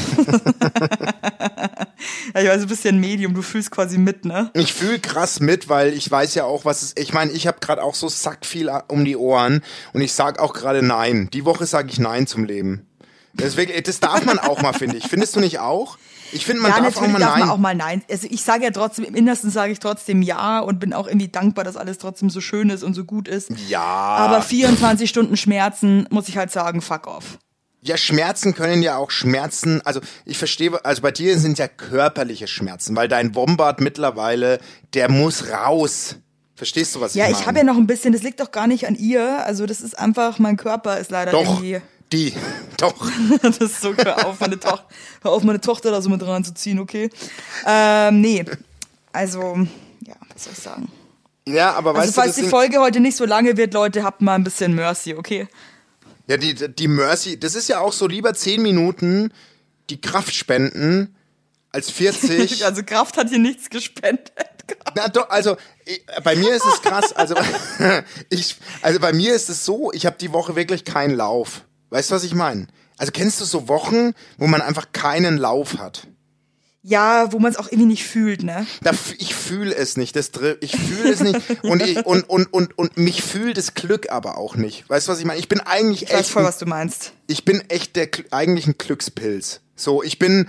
Ja, 2.34 2.42
ich 2.42 2.50
weiß, 2.50 2.62
du 2.62 2.68
bist 2.68 2.84
ja 2.84 2.92
ein 2.92 3.00
Medium, 3.00 3.34
du 3.34 3.42
fühlst 3.42 3.72
quasi 3.72 3.98
mit, 3.98 4.26
ne? 4.26 4.50
Ich 4.54 4.74
fühle 4.74 5.00
krass 5.00 5.40
mit, 5.40 5.70
weil 5.70 5.94
ich 5.94 6.10
weiß 6.10 6.36
ja 6.36 6.46
auch, 6.46 6.66
was 6.66 6.82
es. 6.82 6.94
Ich 6.98 7.14
meine, 7.14 7.32
ich 7.32 7.48
habe 7.48 7.60
gerade 7.60 7.84
auch 7.84 7.96
so 7.96 8.08
sack 8.08 8.46
viel 8.46 8.72
um 8.88 9.06
die 9.06 9.18
Ohren 9.18 9.64
und 9.94 10.02
ich 10.02 10.14
sag 10.14 10.40
auch 10.40 10.54
gerade 10.54 10.82
Nein. 10.82 11.30
Die 11.34 11.46
Woche 11.46 11.66
sage 11.66 11.90
ich 11.92 12.00
Nein 12.00 12.28
zum 12.28 12.46
Leben. 12.46 12.88
Wirklich, 13.34 13.84
das 13.84 14.00
darf 14.00 14.26
man 14.26 14.40
auch 14.40 14.62
mal, 14.62 14.74
finde 14.74 14.98
ich. 14.98 15.08
Findest 15.08 15.36
du 15.36 15.40
nicht 15.40 15.60
auch? 15.60 15.98
Ich 16.32 16.46
finde, 16.46 16.62
man 16.62 16.72
ja, 16.72 16.80
darf 16.82 16.98
auch 16.98 17.02
mal 17.08 17.20
darf 17.20 17.32
Nein. 17.32 17.40
man 17.40 17.50
auch 17.50 17.58
mal 17.58 17.76
nein. 17.76 18.04
Also 18.10 18.28
ich 18.30 18.44
sage 18.44 18.64
ja 18.64 18.72
trotzdem, 18.72 19.06
im 19.06 19.16
Innersten 19.16 19.50
sage 19.50 19.72
ich 19.72 19.80
trotzdem 19.80 20.22
ja 20.22 20.60
und 20.60 20.80
bin 20.80 20.94
auch 20.94 21.08
irgendwie 21.08 21.28
dankbar, 21.28 21.64
dass 21.64 21.78
alles 21.78 21.98
trotzdem 21.98 22.30
so 22.30 22.42
schön 22.42 22.70
ist 22.70 22.84
und 22.84 22.94
so 22.94 23.04
gut 23.06 23.28
ist. 23.28 23.50
ja. 23.68 23.82
Aber 23.82 24.42
24 24.42 25.10
Stunden 25.10 25.38
Schmerzen, 25.38 26.08
muss 26.10 26.28
ich 26.30 26.38
halt 26.38 26.52
sagen, 26.52 26.82
fuck 26.82 27.08
off. 27.08 27.38
Ja, 27.84 27.98
Schmerzen 27.98 28.54
können 28.54 28.84
ja 28.84 28.98
auch 28.98 29.10
Schmerzen, 29.10 29.82
also 29.86 30.02
ich 30.26 30.38
verstehe, 30.38 30.84
also 30.86 31.02
bei 31.02 31.10
dir 31.12 31.40
sind 31.40 31.58
ja 31.58 31.68
körperliche 31.68 32.48
Schmerzen, 32.48 32.96
weil 32.96 33.08
dein 33.08 33.32
Bombard 33.32 33.82
mittlerweile, 33.82 34.60
der 34.94 35.10
muss 35.10 35.50
raus. 35.50 36.18
Verstehst 36.54 36.94
du, 36.94 37.02
was 37.02 37.16
Ja, 37.16 37.26
ich 37.26 37.32
ich 37.32 37.36
meine? 37.38 37.48
habe 37.48 37.58
ja 37.58 37.64
noch 37.64 37.78
ein 37.78 37.88
bisschen, 37.88 38.14
das 38.14 38.22
liegt 38.22 38.40
doch 38.40 38.52
gar 38.52 38.68
nicht 38.68 38.86
an 38.88 38.94
ihr. 38.94 39.44
Also 39.48 39.66
das 39.66 39.82
ist 39.82 39.98
einfach, 39.98 40.38
mein 40.38 40.58
Körper 40.58 41.00
ist 41.00 41.10
leider 41.10 41.32
Doch, 41.32 41.42
irgendwie. 41.62 41.82
Die, 42.14 42.34
doch. 42.78 43.10
Das 43.42 43.58
ist 43.58 43.82
so, 43.82 43.96
hör 43.96 44.26
auf, 44.28 44.40
meine 44.40 44.60
Tochter, 44.60 44.86
hör 45.22 45.32
auf, 45.32 45.44
meine 45.44 45.62
Tochter 45.62 45.92
da 45.92 46.02
so 46.02 46.10
mit 46.10 46.26
reinzuziehen, 46.26 46.80
okay? 46.80 47.10
Ähm, 47.66 48.22
nee. 48.22 48.46
Also, 49.14 49.42
ja, 50.06 50.16
was 50.34 50.44
soll 50.44 50.54
ich 50.54 50.60
sagen? 50.60 50.92
Ja, 51.48 51.74
aber 51.74 51.90
Also 51.96 52.02
weißt 52.02 52.10
du, 52.10 52.22
falls 52.22 52.36
die 52.36 52.42
deswegen- 52.42 52.50
Folge 52.52 52.80
heute 52.80 53.00
nicht 53.00 53.18
so 53.18 53.26
lange 53.26 53.58
wird, 53.58 53.74
Leute, 53.74 54.04
habt 54.04 54.22
mal 54.22 54.36
ein 54.36 54.44
bisschen 54.44 54.74
Mercy, 54.76 55.16
okay? 55.16 55.48
Ja, 56.28 56.38
die, 56.38 56.54
die 56.54 56.88
Mercy, 56.88 57.40
das 57.40 57.56
ist 57.56 57.68
ja 57.68 57.80
auch 57.80 57.92
so 57.94 58.08
lieber 58.08 58.34
10 58.34 58.62
Minuten 58.62 59.34
die 59.90 60.00
Kraft 60.00 60.34
spenden 60.34 61.16
als 61.72 61.90
40. 61.90 62.64
Also 62.66 62.84
Kraft 62.84 63.18
hat 63.18 63.30
hier 63.30 63.40
nichts 63.40 63.70
gespendet. 63.70 64.32
Na 64.96 65.08
doch, 65.10 65.30
also 65.30 65.58
ich, 65.86 66.06
bei 66.24 66.36
mir 66.36 66.54
ist 66.56 66.66
es 66.66 66.82
krass, 66.82 67.12
also 67.12 67.36
ich 68.30 68.56
also 68.82 69.00
bei 69.00 69.12
mir 69.12 69.34
ist 69.34 69.50
es 69.50 69.66
so, 69.66 69.92
ich 69.92 70.06
habe 70.06 70.16
die 70.22 70.32
Woche 70.32 70.56
wirklich 70.56 70.86
keinen 70.86 71.16
Lauf. 71.16 71.64
Weißt 71.92 72.10
du, 72.10 72.16
was 72.16 72.24
ich 72.24 72.34
meine? 72.34 72.68
Also 72.98 73.12
kennst 73.12 73.40
du 73.42 73.46
so 73.46 73.68
Wochen, 73.68 74.14
wo 74.38 74.48
man 74.48 74.62
einfach 74.62 74.92
keinen 74.94 75.38
Lauf 75.38 75.78
hat? 75.78 76.08
Ja, 76.84 77.32
wo 77.32 77.38
man 77.38 77.52
es 77.52 77.58
auch 77.58 77.68
irgendwie 77.68 77.86
nicht 77.86 78.06
fühlt, 78.06 78.42
ne? 78.42 78.66
Ich 79.20 79.36
fühle 79.36 79.76
es 79.76 79.98
nicht, 79.98 80.16
das 80.16 80.32
ich 80.62 80.76
fühle 80.76 81.12
es 81.12 81.20
nicht 81.20 81.40
und, 81.64 81.84
ich, 81.84 82.04
und, 82.06 82.28
und, 82.28 82.52
und, 82.52 82.76
und 82.78 82.98
mich 82.98 83.22
fühlt 83.22 83.58
das 83.58 83.76
Glück 83.76 84.10
aber 84.10 84.38
auch 84.38 84.56
nicht. 84.56 84.90
Weißt 84.90 85.08
du, 85.08 85.12
was 85.12 85.20
ich 85.20 85.26
meine? 85.26 85.40
Ich 85.40 85.48
bin 85.48 85.60
eigentlich 85.60 86.04
Ich 86.04 86.10
weiß 86.14 86.22
echt 86.22 86.30
voll, 86.30 86.42
ein 86.42 86.48
was 86.48 86.58
du 86.58 86.66
meinst. 86.66 87.12
ich 87.28 87.46
bin 87.46 87.62
echt 87.70 87.96
der 87.96 88.10
eigentlich 88.32 88.66
ein 88.66 88.76
Glückspilz. 88.80 89.62
So, 89.76 90.02
ich 90.02 90.18
bin 90.18 90.48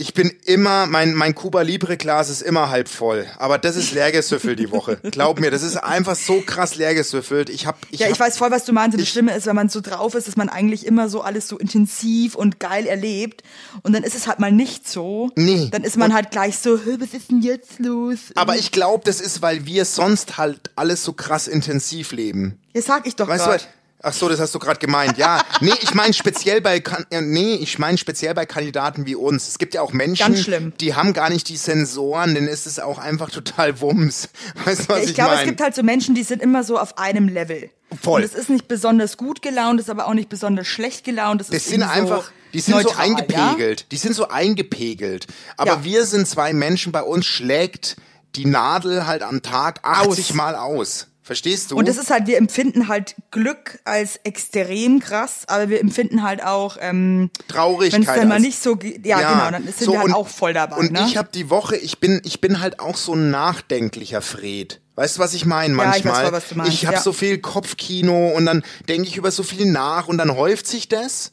ich 0.00 0.14
bin 0.14 0.30
immer 0.44 0.86
mein 0.86 1.12
mein 1.12 1.34
Cuba 1.34 1.62
Libre 1.62 1.96
Glas 1.96 2.30
ist 2.30 2.40
immer 2.40 2.70
halb 2.70 2.88
voll, 2.88 3.26
aber 3.36 3.58
das 3.58 3.74
ist 3.74 3.92
leer 3.92 4.12
gesüffelt 4.12 4.58
die 4.60 4.70
Woche. 4.70 4.96
Glaub 5.10 5.40
mir, 5.40 5.50
das 5.50 5.62
ist 5.64 5.76
einfach 5.76 6.14
so 6.14 6.40
krass 6.40 6.76
leer 6.76 6.94
gesüffelt. 6.94 7.50
Ich 7.50 7.66
hab 7.66 7.76
ich 7.90 7.98
Ja, 7.98 8.06
ich 8.06 8.12
hab, 8.12 8.20
weiß 8.20 8.38
voll, 8.38 8.52
was 8.52 8.64
du 8.64 8.72
meinst. 8.72 8.94
Und 8.94 9.00
das 9.00 9.08
ich- 9.08 9.12
Schlimme 9.12 9.34
ist, 9.36 9.46
wenn 9.46 9.56
man 9.56 9.68
so 9.68 9.80
drauf 9.80 10.14
ist, 10.14 10.28
dass 10.28 10.36
man 10.36 10.48
eigentlich 10.48 10.86
immer 10.86 11.08
so 11.08 11.22
alles 11.22 11.48
so 11.48 11.58
intensiv 11.58 12.36
und 12.36 12.60
geil 12.60 12.86
erlebt. 12.86 13.42
Und 13.82 13.92
dann 13.92 14.04
ist 14.04 14.14
es 14.14 14.28
halt 14.28 14.38
mal 14.38 14.52
nicht 14.52 14.88
so. 14.88 15.30
Nee. 15.34 15.68
Dann 15.72 15.82
ist 15.82 15.96
man 15.96 16.14
halt 16.14 16.30
gleich 16.30 16.58
so, 16.58 16.78
"Hä, 16.78 16.96
was 17.00 17.12
ist 17.12 17.30
denn 17.32 17.42
jetzt 17.42 17.80
los? 17.80 18.18
aber 18.36 18.54
ich 18.56 18.70
glaube, 18.70 19.02
das 19.04 19.20
ist, 19.20 19.42
weil 19.42 19.66
wir 19.66 19.84
sonst 19.84 20.38
halt 20.38 20.70
alles 20.76 21.02
so 21.02 21.12
krass 21.12 21.48
intensiv 21.48 22.12
leben. 22.12 22.60
Ja, 22.72 22.82
sag 22.82 23.04
ich 23.08 23.16
doch 23.16 23.26
Weißt 23.26 23.44
grad. 23.46 23.68
Ach 24.00 24.12
so, 24.12 24.28
das 24.28 24.38
hast 24.38 24.54
du 24.54 24.60
gerade 24.60 24.78
gemeint. 24.78 25.18
Ja, 25.18 25.42
nee, 25.60 25.72
ich 25.80 25.92
meine 25.92 26.12
speziell 26.14 26.60
bei 26.60 26.82
äh, 27.10 27.20
nee, 27.20 27.54
ich 27.56 27.80
meine 27.80 27.98
speziell 27.98 28.32
bei 28.32 28.46
Kandidaten 28.46 29.06
wie 29.06 29.16
uns. 29.16 29.48
Es 29.48 29.58
gibt 29.58 29.74
ja 29.74 29.82
auch 29.82 29.92
Menschen, 29.92 30.72
die 30.80 30.94
haben 30.94 31.12
gar 31.12 31.30
nicht 31.30 31.48
die 31.48 31.56
Sensoren, 31.56 32.34
denen 32.34 32.46
ist 32.46 32.66
es 32.66 32.78
auch 32.78 32.98
einfach 32.98 33.30
total 33.30 33.80
Wumms. 33.80 34.28
Weißt 34.64 34.82
du, 34.82 34.88
was 34.90 34.98
Ja, 34.98 35.02
ich, 35.02 35.08
ich 35.10 35.14
glaube, 35.14 35.34
es 35.34 35.44
gibt 35.44 35.60
halt 35.60 35.74
so 35.74 35.82
Menschen, 35.82 36.14
die 36.14 36.22
sind 36.22 36.40
immer 36.42 36.62
so 36.62 36.78
auf 36.78 36.96
einem 36.96 37.28
Level. 37.28 37.70
Voll. 38.00 38.20
Und 38.20 38.26
es 38.26 38.34
ist 38.34 38.50
nicht 38.50 38.68
besonders 38.68 39.16
gut 39.16 39.42
gelaunt, 39.42 39.80
ist 39.80 39.90
aber 39.90 40.06
auch 40.06 40.14
nicht 40.14 40.28
besonders 40.28 40.66
schlecht 40.68 41.04
gelaunt. 41.04 41.40
Das 41.40 41.48
ist 41.48 41.68
sind 41.68 41.82
einfach, 41.82 42.24
so 42.26 42.30
die 42.52 42.60
sind 42.60 42.74
neutral, 42.76 42.94
so 42.94 43.00
eingepegelt. 43.00 43.90
Die 43.90 43.96
sind 43.96 44.14
so 44.14 44.28
eingepegelt. 44.28 45.26
Aber 45.56 45.72
Ja. 45.72 45.84
wir 45.84 46.04
sind 46.04 46.28
zwei 46.28 46.52
Menschen, 46.52 46.92
bei 46.92 47.02
uns 47.02 47.26
schlägt 47.26 47.96
die 48.36 48.44
Nadel 48.44 49.06
halt 49.06 49.22
am 49.22 49.42
Tag 49.42 49.80
80 49.82 50.30
Aus. 50.30 50.34
Mal 50.34 50.54
aus. 50.54 51.06
Verstehst 51.28 51.70
du? 51.70 51.76
Und 51.76 51.86
das 51.86 51.98
ist 51.98 52.08
halt, 52.08 52.26
wir 52.26 52.38
empfinden 52.38 52.88
halt 52.88 53.14
Glück 53.30 53.80
als 53.84 54.18
extrem 54.24 54.98
krass, 54.98 55.42
aber 55.46 55.68
wir 55.68 55.78
empfinden 55.78 56.22
halt 56.22 56.42
auch, 56.42 56.78
ähm, 56.80 57.30
Traurigkeit. 57.48 57.92
wenn 58.00 58.08
es 58.08 58.18
dann 58.20 58.28
mal 58.28 58.40
nicht 58.40 58.58
so, 58.62 58.76
ge- 58.76 58.98
ja, 59.04 59.18
genau, 59.34 59.50
dann 59.50 59.64
sind 59.64 59.78
so, 59.78 59.92
wir 59.92 59.98
halt 59.98 60.08
und- 60.08 60.14
auch 60.14 60.26
voll 60.26 60.54
dabei. 60.54 60.76
Und 60.76 60.92
ne? 60.92 61.04
ich 61.06 61.18
habe 61.18 61.28
die 61.34 61.50
Woche, 61.50 61.76
ich 61.76 61.98
bin, 62.00 62.22
ich 62.24 62.40
bin 62.40 62.60
halt 62.60 62.80
auch 62.80 62.96
so 62.96 63.12
ein 63.12 63.30
nachdenklicher 63.30 64.22
Fred. 64.22 64.80
Weißt 64.94 65.18
du, 65.18 65.20
was 65.20 65.34
ich 65.34 65.44
meine 65.44 65.76
Ja, 65.76 65.94
ich 65.96 66.04
weiß 66.06 66.30
manchmal? 66.32 66.68
ich 66.68 66.86
habe 66.86 66.96
ja. 66.96 67.02
so 67.02 67.12
viel 67.12 67.36
Kopfkino 67.36 68.28
und 68.34 68.46
dann 68.46 68.64
denke 68.88 69.06
ich 69.06 69.18
über 69.18 69.30
so 69.30 69.42
viel 69.42 69.66
nach 69.66 70.08
und 70.08 70.16
dann 70.16 70.34
häuft 70.34 70.66
sich 70.66 70.88
das. 70.88 71.32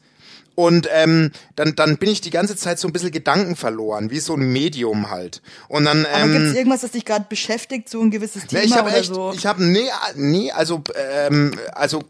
Und 0.56 0.88
ähm, 0.94 1.32
dann, 1.56 1.76
dann 1.76 1.98
bin 1.98 2.10
ich 2.10 2.22
die 2.22 2.30
ganze 2.30 2.56
Zeit 2.56 2.80
so 2.80 2.88
ein 2.88 2.94
bisschen 2.94 3.12
Gedanken 3.12 3.56
verloren, 3.56 4.10
wie 4.10 4.20
so 4.20 4.36
ein 4.36 4.52
Medium 4.52 5.10
halt. 5.10 5.42
Und 5.68 5.86
dann, 5.86 6.06
aber 6.06 6.24
ähm, 6.24 6.32
gibt 6.32 6.46
es 6.46 6.56
irgendwas, 6.56 6.82
das 6.82 6.92
dich 6.92 7.06
gerade 7.06 7.26
beschäftigt, 7.28 7.90
so 7.90 8.02
ein 8.02 8.10
gewisses 8.10 8.48
Thema 8.48 8.64
ich 8.64 8.74
habe 8.74 8.90
oder 8.90 8.98
echt, 8.98 9.14
so? 9.14 9.34
ich 9.36 9.46
habe 9.46 9.64
nee, 9.64 9.88
nee, 10.16 10.52
also 10.52 10.82
ähm, 10.96 11.52
also 11.74 12.04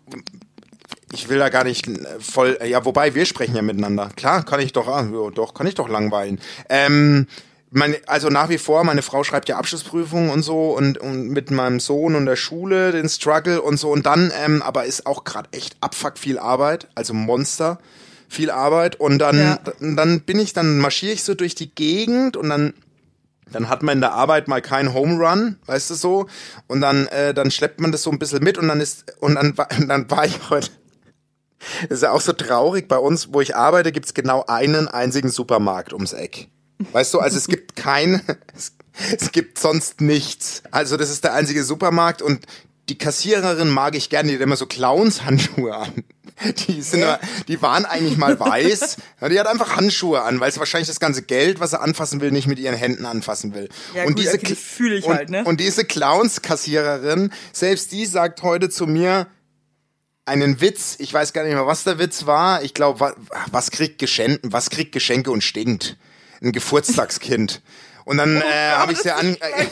ich 1.12 1.30
will 1.30 1.40
da 1.40 1.50
gar 1.50 1.64
nicht 1.64 1.90
voll, 2.20 2.60
ja, 2.68 2.84
wobei 2.86 3.16
wir 3.16 3.26
sprechen 3.26 3.56
ja 3.56 3.62
miteinander. 3.62 4.12
Klar, 4.16 4.44
kann 4.44 4.60
ich 4.60 4.74
doch, 4.74 4.88
ah, 4.88 5.08
ja, 5.12 5.30
doch, 5.32 5.54
kann 5.54 5.66
ich 5.66 5.76
doch 5.76 5.90
langweilen. 5.90 6.40
Ähm, 6.70 7.28
meine, 7.72 7.98
also 8.08 8.30
nach 8.30 8.50
wie 8.50 8.58
vor, 8.58 8.84
meine 8.84 9.02
Frau 9.02 9.24
schreibt 9.24 9.50
ja 9.50 9.58
Abschlussprüfungen 9.58 10.30
und 10.30 10.44
so 10.44 10.72
und, 10.72 10.98
und 10.98 11.30
mit 11.30 11.52
meinem 11.52 11.80
Sohn 11.80 12.16
und 12.16 12.26
der 12.26 12.36
Schule 12.36 12.92
den 12.92 13.10
Struggle 13.10 13.62
und 13.62 13.78
so 13.78 13.92
und 13.92 14.06
dann, 14.06 14.32
ähm, 14.44 14.62
aber 14.62 14.86
ist 14.86 15.06
auch 15.06 15.24
gerade 15.24 15.50
echt 15.52 15.76
abfuck 15.82 16.18
viel 16.18 16.40
Arbeit, 16.40 16.88
also 16.96 17.14
Monster, 17.14 17.80
viel 18.30 18.50
Arbeit 18.52 19.00
und 19.00 19.20
dann, 19.20 19.38
Ja. 19.38 19.60
dann 19.80 20.22
bin 20.22 20.40
ich, 20.40 20.54
dann 20.54 20.78
marschiere 20.80 21.14
ich 21.14 21.24
so 21.24 21.34
durch 21.36 21.56
die 21.56 21.74
Gegend 21.74 22.38
und 22.38 22.50
dann 22.50 22.74
dann 23.52 23.70
hat 23.70 23.84
man 23.84 23.98
in 23.98 24.02
der 24.02 24.14
Arbeit 24.14 24.48
mal 24.48 24.60
keinen 24.60 24.92
Home 24.96 25.24
Run, 25.24 25.58
weißt 25.68 25.92
du 25.92 25.94
so, 25.94 26.28
und 26.68 26.82
dann 26.82 27.06
äh, 27.08 27.32
dann 27.34 27.52
schleppt 27.52 27.80
man 27.80 27.92
das 27.92 28.02
so 28.02 28.10
ein 28.10 28.18
bisschen 28.18 28.44
mit 28.44 28.58
und 28.58 28.68
dann 28.68 28.82
ist 28.82 29.14
und 29.20 29.36
dann 29.36 29.56
war- 29.58 29.70
und 29.78 29.88
dann 29.88 30.10
war 30.10 30.26
ich 30.26 30.50
heute 30.50 30.70
das 31.90 31.98
ist 32.00 32.04
ja 32.04 32.12
auch 32.12 32.22
so 32.22 32.34
traurig 32.34 32.88
bei 32.88 32.98
uns, 32.98 33.34
wo 33.34 33.42
ich 33.42 33.56
arbeite, 33.56 33.92
gibt's 33.92 34.14
genau 34.14 34.44
einen 34.48 34.88
einzigen 34.88 35.30
Supermarkt 35.30 35.94
ums 35.94 36.14
Eck. 36.14 36.48
Weißt 36.92 37.14
du, 37.14 37.20
also 37.20 37.38
es 37.38 37.48
gibt 37.48 37.76
kein 37.76 38.22
es, 38.56 38.74
es 39.20 39.32
gibt 39.32 39.58
sonst 39.60 40.02
nichts. 40.02 40.64
Also 40.72 40.98
das 40.98 41.10
ist 41.10 41.24
der 41.24 41.34
einzige 41.34 41.64
Supermarkt 41.64 42.22
und 42.22 42.46
die 42.90 42.98
Kassiererin 42.98 43.70
mag 43.70 43.96
ich 43.96 44.10
gerne, 44.10 44.30
die 44.30 44.36
hat 44.36 44.42
immer 44.42 44.56
so 44.56 44.66
Clowns-Handschuhe 44.66 45.76
an. 45.76 46.04
Die, 46.68 46.82
sind 46.82 47.02
immer, 47.02 47.20
die 47.48 47.62
waren 47.62 47.86
eigentlich 47.86 48.18
mal 48.18 48.38
weiß. 48.38 48.98
Die 49.30 49.40
hat 49.40 49.48
einfach 49.48 49.78
Handschuhe 49.78 50.22
an, 50.22 50.42
weil 50.42 50.52
sie 50.52 50.60
wahrscheinlich 50.60 50.90
das 50.90 51.00
ganze 51.00 51.22
Geld, 51.22 51.62
was 51.62 51.70
sie 51.72 51.80
anfassen 51.80 52.20
will, 52.20 52.32
nicht 52.32 52.48
mit 52.48 52.60
ihren 52.60 52.76
Händen 52.76 53.06
anfassen 53.06 53.54
will. 53.54 53.70
Ja, 53.94 54.04
und 54.04 54.16
gut, 54.16 54.20
diese, 54.20 54.36
okay, 54.36 54.50
das 54.50 54.60
fühle 54.60 54.96
ich 54.98 55.06
und, 55.06 55.16
halt, 55.16 55.30
ne? 55.30 55.46
Und 55.46 55.62
diese 55.62 55.86
Clowns-Kassiererin, 55.86 57.32
selbst 57.54 57.94
die 57.94 58.06
sagt 58.06 58.44
heute 58.44 58.70
zu 58.70 58.86
mir, 58.86 59.28
einen 60.26 60.60
Witz, 60.60 60.96
ich 61.00 61.14
weiß 61.14 61.34
gar 61.34 61.44
nicht 61.44 61.54
mehr, 61.54 61.68
was 61.68 61.86
der 61.86 62.00
Witz 62.00 62.26
war. 62.26 62.64
Ich 62.64 62.74
glaube, 62.74 63.00
was, 63.00 63.14
was 63.52 63.72
kriegt 63.72 64.00
Geschenke, 64.00 64.42
was 64.44 64.70
kriegt 64.70 64.92
Geschenke 64.92 65.32
und 65.32 65.42
stinkt? 65.42 65.96
Ein 66.42 66.52
Geburtstagskind. 66.52 67.62
Und 68.04 68.18
dann 68.18 68.42
äh, 68.42 68.72
habe 68.72 68.92
ich 68.92 69.00
sie 69.00 69.12
an 69.12 69.36
äh, 69.36 69.66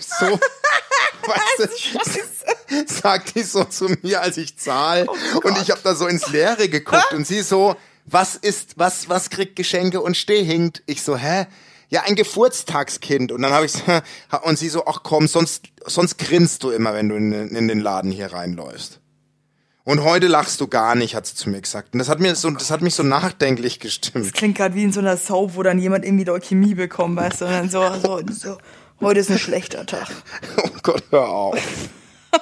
so 0.00 0.38
weißt 1.28 1.70
du, 2.86 2.86
sagt 2.94 3.34
die 3.34 3.42
so 3.42 3.64
zu 3.64 3.86
mir, 4.02 4.20
als 4.22 4.36
ich 4.36 4.56
zahl 4.58 5.06
und 5.42 5.58
ich 5.62 5.70
habe 5.70 5.80
da 5.82 5.94
so 5.94 6.06
ins 6.06 6.28
Leere 6.28 6.68
geguckt 6.68 7.12
und 7.12 7.26
sie 7.26 7.42
so, 7.42 7.76
was 8.04 8.36
ist, 8.36 8.78
was, 8.78 9.08
was 9.08 9.30
kriegt 9.30 9.56
Geschenke 9.56 10.00
und 10.00 10.16
stinkt? 10.16 10.82
Ich 10.86 11.02
so, 11.02 11.16
hä? 11.16 11.46
Ja, 11.90 12.02
ein 12.02 12.16
Geburtstagskind. 12.16 13.32
Und 13.32 13.42
dann 13.42 13.52
habe 13.52 13.66
ich 13.66 13.74
und 14.42 14.58
sie 14.58 14.68
so, 14.68 14.86
ach 14.86 15.00
komm, 15.02 15.26
sonst, 15.26 15.66
sonst 15.86 16.18
grinst 16.18 16.62
du 16.62 16.70
immer, 16.70 16.94
wenn 16.94 17.08
du 17.08 17.16
in, 17.16 17.32
in 17.32 17.68
den 17.68 17.80
Laden 17.80 18.10
hier 18.10 18.32
reinläufst. 18.32 19.00
Und 19.84 20.04
heute 20.04 20.26
lachst 20.26 20.60
du 20.60 20.66
gar 20.66 20.94
nicht, 20.94 21.14
hat 21.14 21.26
sie 21.26 21.34
zu 21.34 21.48
mir 21.48 21.62
gesagt. 21.62 21.94
Und 21.94 21.98
das 21.98 22.10
hat 22.10 22.20
mir 22.20 22.34
so, 22.34 22.50
das 22.50 22.70
hat 22.70 22.82
mich 22.82 22.94
so 22.94 23.02
nachdenklich 23.02 23.80
gestimmt. 23.80 24.26
Das 24.26 24.32
klingt 24.34 24.58
gerade 24.58 24.74
wie 24.74 24.82
in 24.82 24.92
so 24.92 25.00
einer 25.00 25.16
Soap, 25.16 25.56
wo 25.56 25.62
dann 25.62 25.78
jemand 25.78 26.04
irgendwie 26.04 26.24
Leukämie 26.24 26.74
bekommt, 26.74 27.16
weißt 27.16 27.40
du, 27.40 27.46
und 27.46 27.52
dann 27.52 27.70
so, 27.70 27.80
so, 27.94 28.20
so, 28.30 28.58
heute 29.00 29.20
ist 29.20 29.30
ein 29.30 29.38
schlechter 29.38 29.86
Tag. 29.86 30.08
Oh 30.62 30.70
Gott, 30.82 31.02
hör 31.10 31.28
auf. 31.28 31.58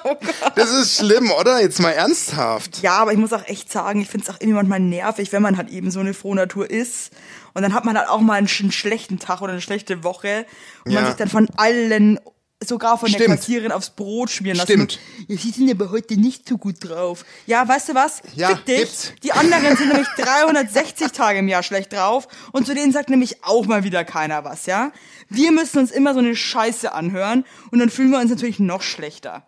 Oh 0.05 0.17
das 0.57 0.73
ist 0.73 0.99
schlimm, 0.99 1.31
oder? 1.31 1.61
Jetzt 1.61 1.81
mal 1.81 1.93
ernsthaft. 1.93 2.83
Ja, 2.83 2.99
aber 2.99 3.13
ich 3.13 3.19
muss 3.19 3.33
auch 3.33 3.47
echt 3.47 3.71
sagen, 3.71 4.01
ich 4.01 4.09
finde 4.09 4.25
es 4.27 4.31
auch 4.35 4.41
irgendwie 4.41 4.57
manchmal 4.57 4.81
nervig, 4.81 5.33
wenn 5.33 5.43
man 5.43 5.57
halt 5.57 5.69
eben 5.71 5.93
so 5.93 6.01
eine 6.01 6.13
Frohnatur 6.13 6.69
ist. 6.69 7.13
Und 7.55 7.63
dann 7.63 7.73
hat 7.73 7.85
man 7.85 7.97
halt 7.97 8.09
auch 8.09 8.21
mal 8.21 8.35
einen, 8.35 8.49
schlechten 8.49 9.21
Tag 9.21 9.43
oder 9.43 9.53
eine 9.53 9.61
schlechte 9.61 10.03
Woche. 10.03 10.45
Und 10.85 10.91
Ja. 10.93 11.01
man 11.01 11.07
sich 11.11 11.17
dann 11.17 11.29
von 11.29 11.49
allen, 11.57 12.19
sogar 12.65 12.99
von 12.99 13.11
der 13.11 13.19
Stimmt. 13.19 13.37
Kassierin 13.37 13.73
aufs 13.73 13.91
Brot 13.91 14.31
schmieren 14.31 14.57
lassen. 14.57 14.73
Stimmt. 14.73 14.99
Ja, 15.29 15.37
sie 15.37 15.51
sind 15.51 15.71
aber 15.71 15.91
heute 15.91 16.17
nicht 16.17 16.49
so 16.49 16.57
gut 16.57 16.77
drauf. 16.81 17.25
Ja, 17.47 17.67
weißt 17.67 17.91
du 17.91 17.95
was? 17.95 18.23
Ja, 18.35 18.49
Fick 18.49 18.65
dich. 18.67 18.79
gibt's. 18.79 19.13
Die 19.23 19.33
anderen 19.33 19.77
sind 19.77 19.89
nämlich 19.89 20.09
360 20.17 21.13
Tage 21.13 21.41
im 21.41 21.49
Jahr 21.49 21.63
schlecht 21.63 21.93
drauf. 21.93 22.29
Und 22.53 22.67
zu 22.67 22.75
denen 22.75 22.93
sagt 22.93 23.11
nämlich 23.11 23.45
auch 23.45 23.67
mal 23.67 23.85
wieder 23.85 24.05
keiner 24.05 24.45
was, 24.45 24.67
ja? 24.67 24.93
Wir 25.29 25.53
müssen 25.53 25.79
uns 25.79 25.91
immer 25.91 26.15
so 26.15 26.21
eine 26.21 26.35
Scheiße 26.35 26.93
anhören. 26.93 27.45
Und 27.71 27.79
dann 27.79 27.91
fühlen 27.91 28.11
wir 28.11 28.19
uns 28.19 28.31
natürlich 28.31 28.59
noch 28.59 28.83
schlechter. 28.83 29.45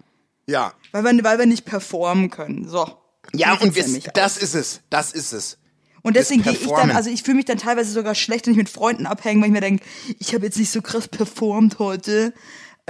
Ja. 0.46 0.72
Weil 0.92 1.04
wir, 1.04 1.24
weil 1.24 1.38
wir 1.38 1.46
nicht 1.46 1.64
performen 1.64 2.30
können. 2.30 2.68
So. 2.68 2.90
Ja, 3.34 3.54
und 3.54 3.74
wir, 3.74 3.84
das 4.14 4.36
ist 4.38 4.54
es. 4.54 4.80
Das 4.90 5.12
ist 5.12 5.32
es. 5.32 5.58
Und 6.02 6.16
deswegen 6.16 6.42
gehe 6.42 6.52
ich 6.52 6.66
dann, 6.66 6.90
also 6.90 7.10
ich 7.10 7.22
fühle 7.22 7.36
mich 7.36 7.44
dann 7.44 7.58
teilweise 7.58 7.92
sogar 7.92 8.14
schlecht, 8.14 8.46
wenn 8.46 8.52
ich 8.52 8.58
mit 8.58 8.68
Freunden 8.68 9.04
abhänge, 9.04 9.40
weil 9.42 9.48
ich 9.48 9.52
mir 9.52 9.60
denke, 9.60 9.84
ich 10.18 10.32
habe 10.32 10.46
jetzt 10.46 10.56
nicht 10.56 10.70
so 10.70 10.80
krass 10.80 11.08
performt 11.08 11.78
heute. 11.78 12.32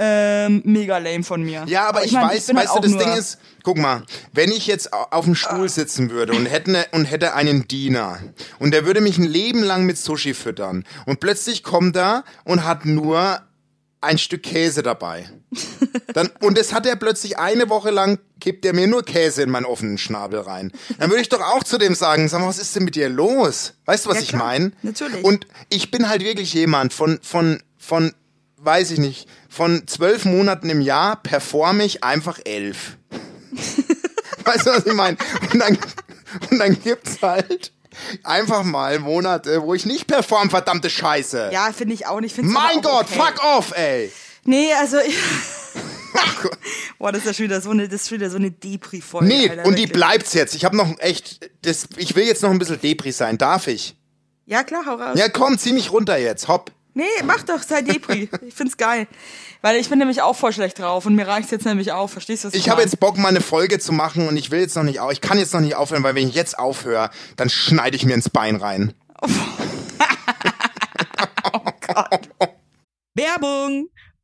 Ähm, 0.01 0.61
mega 0.65 0.97
lame 0.97 1.23
von 1.23 1.43
mir. 1.43 1.63
Ja, 1.67 1.87
aber 1.89 2.05
ich, 2.05 2.13
mein, 2.13 2.29
weiß, 2.29 2.47
halt 2.47 2.57
weißt 2.57 2.67
du, 2.67 2.71
auch 2.71 2.79
das 2.81 2.97
Ding 2.97 3.13
ist, 3.17 3.37
guck 3.63 3.77
mal, 3.77 4.03
wenn 4.31 4.49
ich 4.51 4.65
jetzt 4.65 4.93
au- 4.93 5.07
auf 5.11 5.25
dem 5.25 5.35
Stuhl 5.35 5.67
sitzen 5.67 6.09
würde 6.09 6.33
und 6.33 6.45
hätte, 6.45 6.71
ne, 6.71 6.85
und 6.93 7.05
hätte 7.05 7.33
einen 7.33 7.67
Diener 7.67 8.19
und 8.59 8.71
der 8.73 8.85
würde 8.85 9.01
mich 9.01 9.17
ein 9.17 9.25
Leben 9.25 9.61
lang 9.61 9.85
mit 9.85 9.97
Sushi 9.97 10.33
füttern 10.33 10.85
und 11.05 11.19
plötzlich 11.19 11.63
kommt 11.63 11.97
er 11.97 12.23
und 12.45 12.63
hat 12.63 12.85
nur 12.85 13.41
ein 14.01 14.17
Stück 14.17 14.43
Käse 14.43 14.81
dabei. 14.81 15.29
Dann, 16.13 16.29
und 16.39 16.57
das 16.57 16.71
hat 16.73 16.85
er 16.85 16.95
plötzlich 16.95 17.37
eine 17.37 17.67
Woche 17.69 17.89
lang, 17.91 18.19
kippt 18.39 18.63
er 18.65 18.73
mir 18.73 18.87
nur 18.87 19.03
Käse 19.03 19.41
in 19.43 19.49
meinen 19.49 19.65
offenen 19.65 19.97
Schnabel 19.97 20.39
rein. 20.39 20.71
Dann 20.99 21.09
würde 21.09 21.21
ich 21.21 21.27
doch 21.29 21.41
auch 21.41 21.63
zu 21.65 21.77
dem 21.77 21.95
sagen, 21.95 22.29
sag 22.29 22.39
mal, 22.39 22.47
was 22.47 22.59
ist 22.59 22.73
denn 22.75 22.85
mit 22.85 22.95
dir 22.95 23.09
los? 23.09 23.73
Weißt 23.85 24.05
du, 24.05 24.09
was 24.09 24.17
Ja, 24.17 24.23
ich 24.23 24.33
meine? 24.33 24.71
natürlich. 24.83 25.23
Und 25.25 25.47
ich 25.69 25.91
bin 25.91 26.07
halt 26.07 26.23
wirklich 26.23 26.53
jemand 26.53 26.93
von, 26.93 27.19
von, 27.21 27.61
von, 27.77 28.13
weiß 28.61 28.91
ich 28.91 28.99
nicht, 28.99 29.27
von 29.49 29.87
zwölf 29.87 30.25
Monaten 30.25 30.69
im 30.69 30.81
Jahr 30.81 31.17
performe 31.17 31.83
ich 31.83 32.03
einfach 32.03 32.39
elf. 32.45 32.97
weißt 34.45 34.65
du, 34.65 34.71
was 34.71 34.85
ich 34.85 34.93
meine? 34.93 35.17
Und 35.51 35.59
dann, 35.59 35.77
und 36.51 36.59
dann 36.59 36.79
gibt's 36.81 37.21
halt 37.21 37.71
einfach 38.23 38.63
mal 38.63 38.99
Monate, 38.99 39.61
wo 39.61 39.73
ich 39.73 39.85
nicht 39.85 40.07
perform, 40.07 40.49
verdammte 40.49 40.89
Scheiße. 40.89 41.49
Ja, 41.51 41.71
finde 41.73 41.93
ich 41.93 42.07
auch 42.07 42.19
nicht. 42.19 42.35
Find's 42.35 42.53
mein 42.53 42.81
Gott, 42.81 43.07
okay. 43.09 43.19
fuck 43.19 43.43
off, 43.43 43.71
ey. 43.75 44.11
Nee, 44.45 44.73
also 44.79 44.97
ich. 44.99 45.15
Boah, 46.97 47.11
das 47.11 47.21
ist 47.21 47.27
ja 47.27 47.33
schon 47.33 47.45
wieder 47.45 47.61
so 47.61 47.71
eine, 47.71 47.87
das 47.87 48.01
ist 48.01 48.09
schon 48.09 48.19
wieder 48.19 48.29
so 48.29 48.37
eine 48.37 48.51
Depri-Folge. 48.51 49.27
Nee, 49.27 49.49
Alter, 49.49 49.65
und 49.65 49.75
die 49.75 49.83
wirklich. 49.83 49.93
bleibt's 49.93 50.33
jetzt. 50.33 50.55
Ich 50.55 50.65
habe 50.65 50.75
noch 50.75 50.99
echt, 50.99 51.49
das, 51.61 51.87
ich 51.97 52.15
will 52.15 52.25
jetzt 52.25 52.41
noch 52.41 52.49
ein 52.49 52.59
bisschen 52.59 52.79
Depri 52.79 53.11
sein. 53.11 53.37
Darf 53.37 53.67
ich? 53.67 53.95
Ja, 54.45 54.63
klar, 54.63 54.85
hau 54.85 54.95
raus. 54.95 55.17
Ja, 55.17 55.29
komm, 55.29 55.57
zieh 55.57 55.73
mich 55.73 55.91
runter 55.91 56.17
jetzt. 56.17 56.47
Hopp. 56.47 56.71
Nee, 56.99 57.23
mach 57.23 57.43
doch, 57.43 57.63
sei 57.63 57.81
Depri. 57.81 58.29
ich 58.45 58.53
find's 58.53 58.75
geil. 58.75 59.07
Weil 59.61 59.77
ich 59.77 59.89
bin 59.89 59.99
nämlich 59.99 60.21
auch 60.21 60.35
voll 60.35 60.51
schlecht 60.51 60.79
drauf 60.79 61.05
und 61.05 61.15
mir 61.15 61.25
reicht's 61.25 61.49
jetzt 61.49 61.65
nämlich 61.65 61.93
auch. 61.93 62.09
Verstehst 62.09 62.43
du, 62.43 62.49
was 62.49 62.53
ich 62.55 62.69
habe 62.69 62.81
jetzt 62.81 62.99
Bock, 62.99 63.17
mal 63.17 63.29
eine 63.29 63.39
Folge 63.39 63.79
zu 63.79 63.93
machen 63.93 64.27
und 64.27 64.35
ich 64.35 64.51
will 64.51 64.59
jetzt 64.59 64.75
noch 64.75 64.83
nicht 64.83 64.99
auf. 64.99 65.13
Ich 65.13 65.21
kann 65.21 65.39
jetzt 65.39 65.53
noch 65.53 65.61
nicht 65.61 65.75
aufhören, 65.75 66.03
weil 66.03 66.15
wenn 66.15 66.27
ich 66.27 66.35
jetzt 66.35 66.59
aufhöre, 66.59 67.09
dann 67.37 67.49
schneide 67.49 67.95
ich 67.95 68.03
mir 68.03 68.15
ins 68.15 68.29
Bein 68.29 68.57
rein. 68.57 68.93
Werbung! 73.15 73.87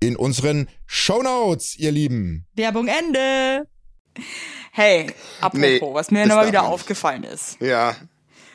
in 0.00 0.16
unseren 0.16 0.68
Shownotes, 0.86 1.76
ihr 1.78 1.92
Lieben. 1.92 2.46
Werbung 2.54 2.88
Ende. 2.88 3.66
Hey, 4.72 5.12
apropos, 5.40 5.60
Nee, 5.60 5.80
was 5.80 6.10
mir 6.10 6.26
nochmal 6.26 6.46
wieder 6.48 6.62
nicht. 6.62 6.70
aufgefallen 6.70 7.24
ist. 7.24 7.56
Ja. 7.60 7.96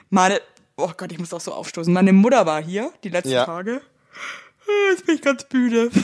Meine, 0.10 0.42
oh 0.78 0.92
Gott, 0.96 1.12
ich 1.12 1.20
muss 1.20 1.34
auch 1.34 1.42
so 1.42 1.54
aufstoßen. 1.54 1.92
Meine 1.94 2.14
Mutter 2.14 2.46
war 2.46 2.62
hier 2.64 2.92
die 3.04 3.10
letzten 3.10 3.32
Ja. 3.32 3.46
Tage. 3.46 3.82
Äh, 4.68 4.92
Jetzt 4.92 5.06
bin 5.06 5.16
ich 5.16 5.22
ganz 5.22 5.46
müde. 5.52 5.90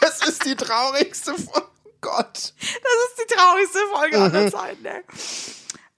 Das 0.00 0.26
ist 0.28 0.44
die 0.44 0.54
traurigste 0.56 1.34
Folge. 1.34 1.68
Gott. 2.00 2.34
Das 2.34 2.42
ist 2.44 3.20
die 3.20 3.34
traurigste 3.34 3.78
Folge 3.92 4.18
aller 4.20 4.50
Zeiten, 4.50 4.84
ey. 4.84 5.02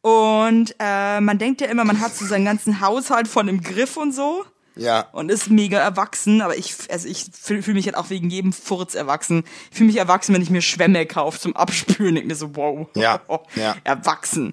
Und 0.02 0.74
äh, 0.78 1.20
man 1.20 1.38
denkt 1.38 1.62
ja 1.62 1.68
immer, 1.68 1.84
man 1.84 2.00
hat 2.00 2.14
so 2.14 2.26
seinen 2.26 2.44
ganzen 2.44 2.80
Haushalt 2.82 3.26
von 3.26 3.48
im 3.48 3.62
Griff 3.62 3.96
und 3.96 4.12
so 4.12 4.44
Ja. 4.76 5.08
und 5.12 5.30
ist 5.30 5.50
mega 5.50 5.78
erwachsen, 5.78 6.40
aber 6.42 6.56
ich, 6.56 6.74
also 6.90 7.06
ich 7.08 7.26
fühle 7.40 7.62
fühl 7.62 7.74
mich 7.74 7.86
halt 7.86 7.96
auch 7.96 8.10
wegen 8.10 8.28
jedem 8.30 8.52
Furz 8.52 8.94
erwachsen. 8.94 9.44
Ich 9.70 9.76
fühle 9.78 9.86
mich 9.88 9.96
erwachsen, 9.98 10.34
wenn 10.34 10.42
ich 10.42 10.50
mir 10.50 10.62
Schwämme 10.62 11.06
kaufe 11.06 11.38
zum 11.38 11.54
Abspülen. 11.54 12.16
Ich 12.16 12.24
mir 12.24 12.34
so, 12.34 12.56
wow, 12.56 12.88
Ja, 12.96 13.20
ja. 13.54 13.76
erwachsen. 13.84 14.52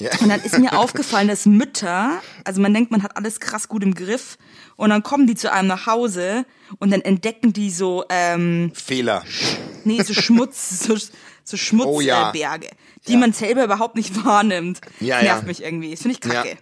ja. 0.00 0.10
Und 0.20 0.28
dann 0.28 0.40
ist 0.42 0.58
mir 0.58 0.78
aufgefallen, 0.78 1.26
dass 1.28 1.46
Mütter, 1.46 2.20
also 2.44 2.60
man 2.60 2.72
denkt, 2.72 2.90
man 2.92 3.02
hat 3.02 3.16
alles 3.16 3.40
krass 3.40 3.68
gut 3.68 3.82
im 3.82 3.94
Griff 3.94 4.38
und 4.76 4.90
dann 4.90 5.02
kommen 5.02 5.26
die 5.26 5.34
zu 5.34 5.50
einem 5.50 5.66
nach 5.68 5.86
Hause 5.86 6.44
und 6.78 6.92
dann 6.92 7.00
entdecken 7.00 7.52
die 7.52 7.70
so, 7.70 8.04
ähm, 8.10 8.70
Fehler. 8.74 9.24
nee, 9.84 10.00
so 10.02 10.14
Schmutz, 10.14 10.80
so, 10.86 10.96
so 11.42 11.56
Schmutzberge, 11.56 11.96
Oh 11.96 12.00
ja. 12.00 12.28
äh, 12.28 12.32
Berge, 12.32 12.68
die 13.08 13.16
man 13.16 13.32
selber 13.32 13.64
überhaupt 13.64 13.96
nicht 13.96 14.24
wahrnimmt. 14.24 14.80
Ja, 15.00 15.20
Nervt 15.22 15.42
ja. 15.42 15.48
mich 15.48 15.62
irgendwie. 15.64 15.90
Das 15.90 16.02
finde 16.02 16.18
ich 16.22 16.24
Ja. 16.32 16.42
kacke. 16.42 16.58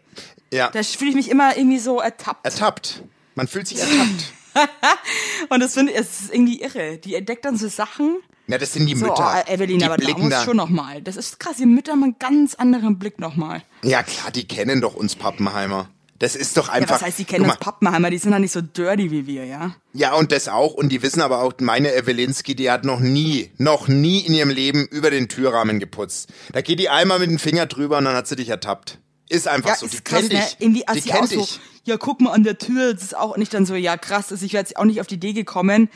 Ja. 0.56 0.70
Da 0.70 0.82
fühle 0.82 1.10
ich 1.10 1.16
mich 1.16 1.30
immer 1.30 1.56
irgendwie 1.56 1.78
so 1.78 2.00
ertappt. 2.00 2.44
Ertappt. 2.44 3.02
Man 3.34 3.46
fühlt 3.48 3.68
sich 3.68 3.78
ertappt. 3.78 4.32
Und 5.50 5.60
das 5.60 5.74
finde 5.74 5.92
ich, 5.92 5.98
es 5.98 6.20
ist 6.22 6.34
irgendwie 6.34 6.60
irre. 6.62 6.98
Die 6.98 7.14
entdeckt 7.14 7.44
dann 7.44 7.56
so 7.56 7.68
Sachen. 7.68 8.16
Ja, 8.48 8.58
das 8.58 8.72
sind 8.72 8.86
die 8.86 8.94
So, 8.96 9.06
Mütter. 9.06 9.44
oh, 9.46 9.52
Evelyn, 9.52 9.78
die 9.80 9.84
aber 9.84 9.96
da 9.96 10.04
blicken 10.04 10.22
muss 10.22 10.30
da. 10.30 10.44
schon 10.44 10.56
nochmal. 10.56 11.02
Das 11.02 11.16
ist 11.16 11.38
krass, 11.40 11.56
die 11.58 11.66
Mütter 11.66 11.92
haben 11.92 12.04
einen 12.04 12.18
ganz 12.18 12.54
anderen 12.54 12.98
Blick 12.98 13.18
nochmal. 13.20 13.62
Ja 13.82 14.02
klar, 14.02 14.30
die 14.30 14.46
kennen 14.48 14.80
doch 14.80 14.94
uns 14.94 15.14
Pappenheimer. 15.16 15.90
Das 16.18 16.34
ist 16.34 16.56
doch 16.56 16.68
Ja, 16.68 16.74
einfach. 16.74 16.94
was 16.94 17.02
heißt, 17.02 17.18
die 17.18 17.24
kennen 17.26 17.46
mal, 17.46 17.56
Pappenheimer, 17.58 18.08
die 18.08 18.16
sind 18.16 18.32
ja 18.32 18.38
nicht 18.38 18.52
so 18.52 18.62
dirty 18.62 19.10
wie 19.10 19.26
wir, 19.26 19.44
ja? 19.44 19.74
Ja, 19.92 20.14
und 20.14 20.32
das 20.32 20.48
auch. 20.48 20.72
Und 20.72 20.88
die 20.88 21.02
wissen 21.02 21.20
aber 21.20 21.42
auch, 21.42 21.52
meine 21.60 21.92
Evelinski, 21.94 22.54
die 22.54 22.70
hat 22.70 22.84
noch 22.86 23.00
nie, 23.00 23.50
noch 23.58 23.88
nie 23.88 24.20
in 24.20 24.32
ihrem 24.32 24.48
Leben 24.48 24.86
über 24.86 25.10
den 25.10 25.28
Türrahmen 25.28 25.78
geputzt. 25.78 26.30
Da 26.52 26.62
geht 26.62 26.78
die 26.78 26.88
einmal 26.88 27.18
mit 27.18 27.28
dem 27.30 27.38
Finger 27.38 27.66
drüber 27.66 27.98
und 27.98 28.06
dann 28.06 28.14
hat 28.14 28.26
sie 28.28 28.36
dich 28.36 28.48
ertappt. 28.48 28.98
Ist 29.28 29.48
einfach 29.48 29.70
Ja, 29.70 29.76
so. 29.76 29.86
Die 29.88 30.00
krass, 30.00 30.20
kennt 30.20 30.32
ne? 30.32 30.38
dich. 30.40 30.56
Irgendwie, 30.60 30.86
als 30.88 31.02
Die 31.02 31.08
kennt 31.10 31.28
so, 31.28 31.40
dich. 31.40 31.60
ja, 31.84 31.96
guck 31.96 32.20
mal 32.20 32.30
an 32.32 32.44
der 32.44 32.58
Tür, 32.58 32.94
das 32.94 33.02
ist 33.02 33.16
auch 33.16 33.36
nicht 33.36 33.52
dann 33.54 33.66
so, 33.66 33.74
ja, 33.74 33.96
krass, 33.96 34.30
also 34.30 34.44
ich 34.46 34.52
wäre 34.52 34.62
jetzt 34.62 34.76
auch 34.76 34.84
nicht 34.84 35.00
auf 35.00 35.06
die 35.08 35.16
Idee 35.16 35.32
gekommen, 35.32 35.88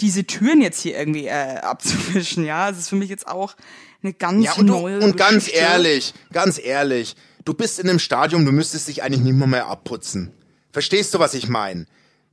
diese 0.00 0.24
Türen 0.24 0.62
jetzt 0.62 0.80
hier 0.80 0.96
irgendwie 0.98 1.26
äh, 1.26 1.30
abzuwischen, 1.62 2.44
ja. 2.44 2.70
Das 2.70 2.78
ist 2.78 2.88
für 2.88 2.96
mich 2.96 3.10
jetzt 3.10 3.28
auch 3.28 3.54
eine 4.02 4.12
ganz 4.14 4.44
Ja, 4.44 4.52
und, 4.54 4.66
du, 4.68 4.72
neue 4.72 5.00
und 5.00 5.16
ganz 5.16 5.44
Geschichte. 5.46 5.58
ehrlich, 5.60 6.14
ganz 6.32 6.58
ehrlich, 6.58 7.14
du 7.44 7.52
bist 7.54 7.78
in 7.78 7.88
einem 7.90 7.98
Stadium, 7.98 8.44
du 8.44 8.52
müsstest 8.52 8.88
dich 8.88 9.02
eigentlich 9.02 9.22
nicht 9.22 9.34
mehr, 9.34 9.48
mehr 9.48 9.66
abputzen. 9.66 10.32
Verstehst 10.72 11.12
du, 11.14 11.18
was 11.18 11.34
ich 11.34 11.48
meine? 11.48 11.86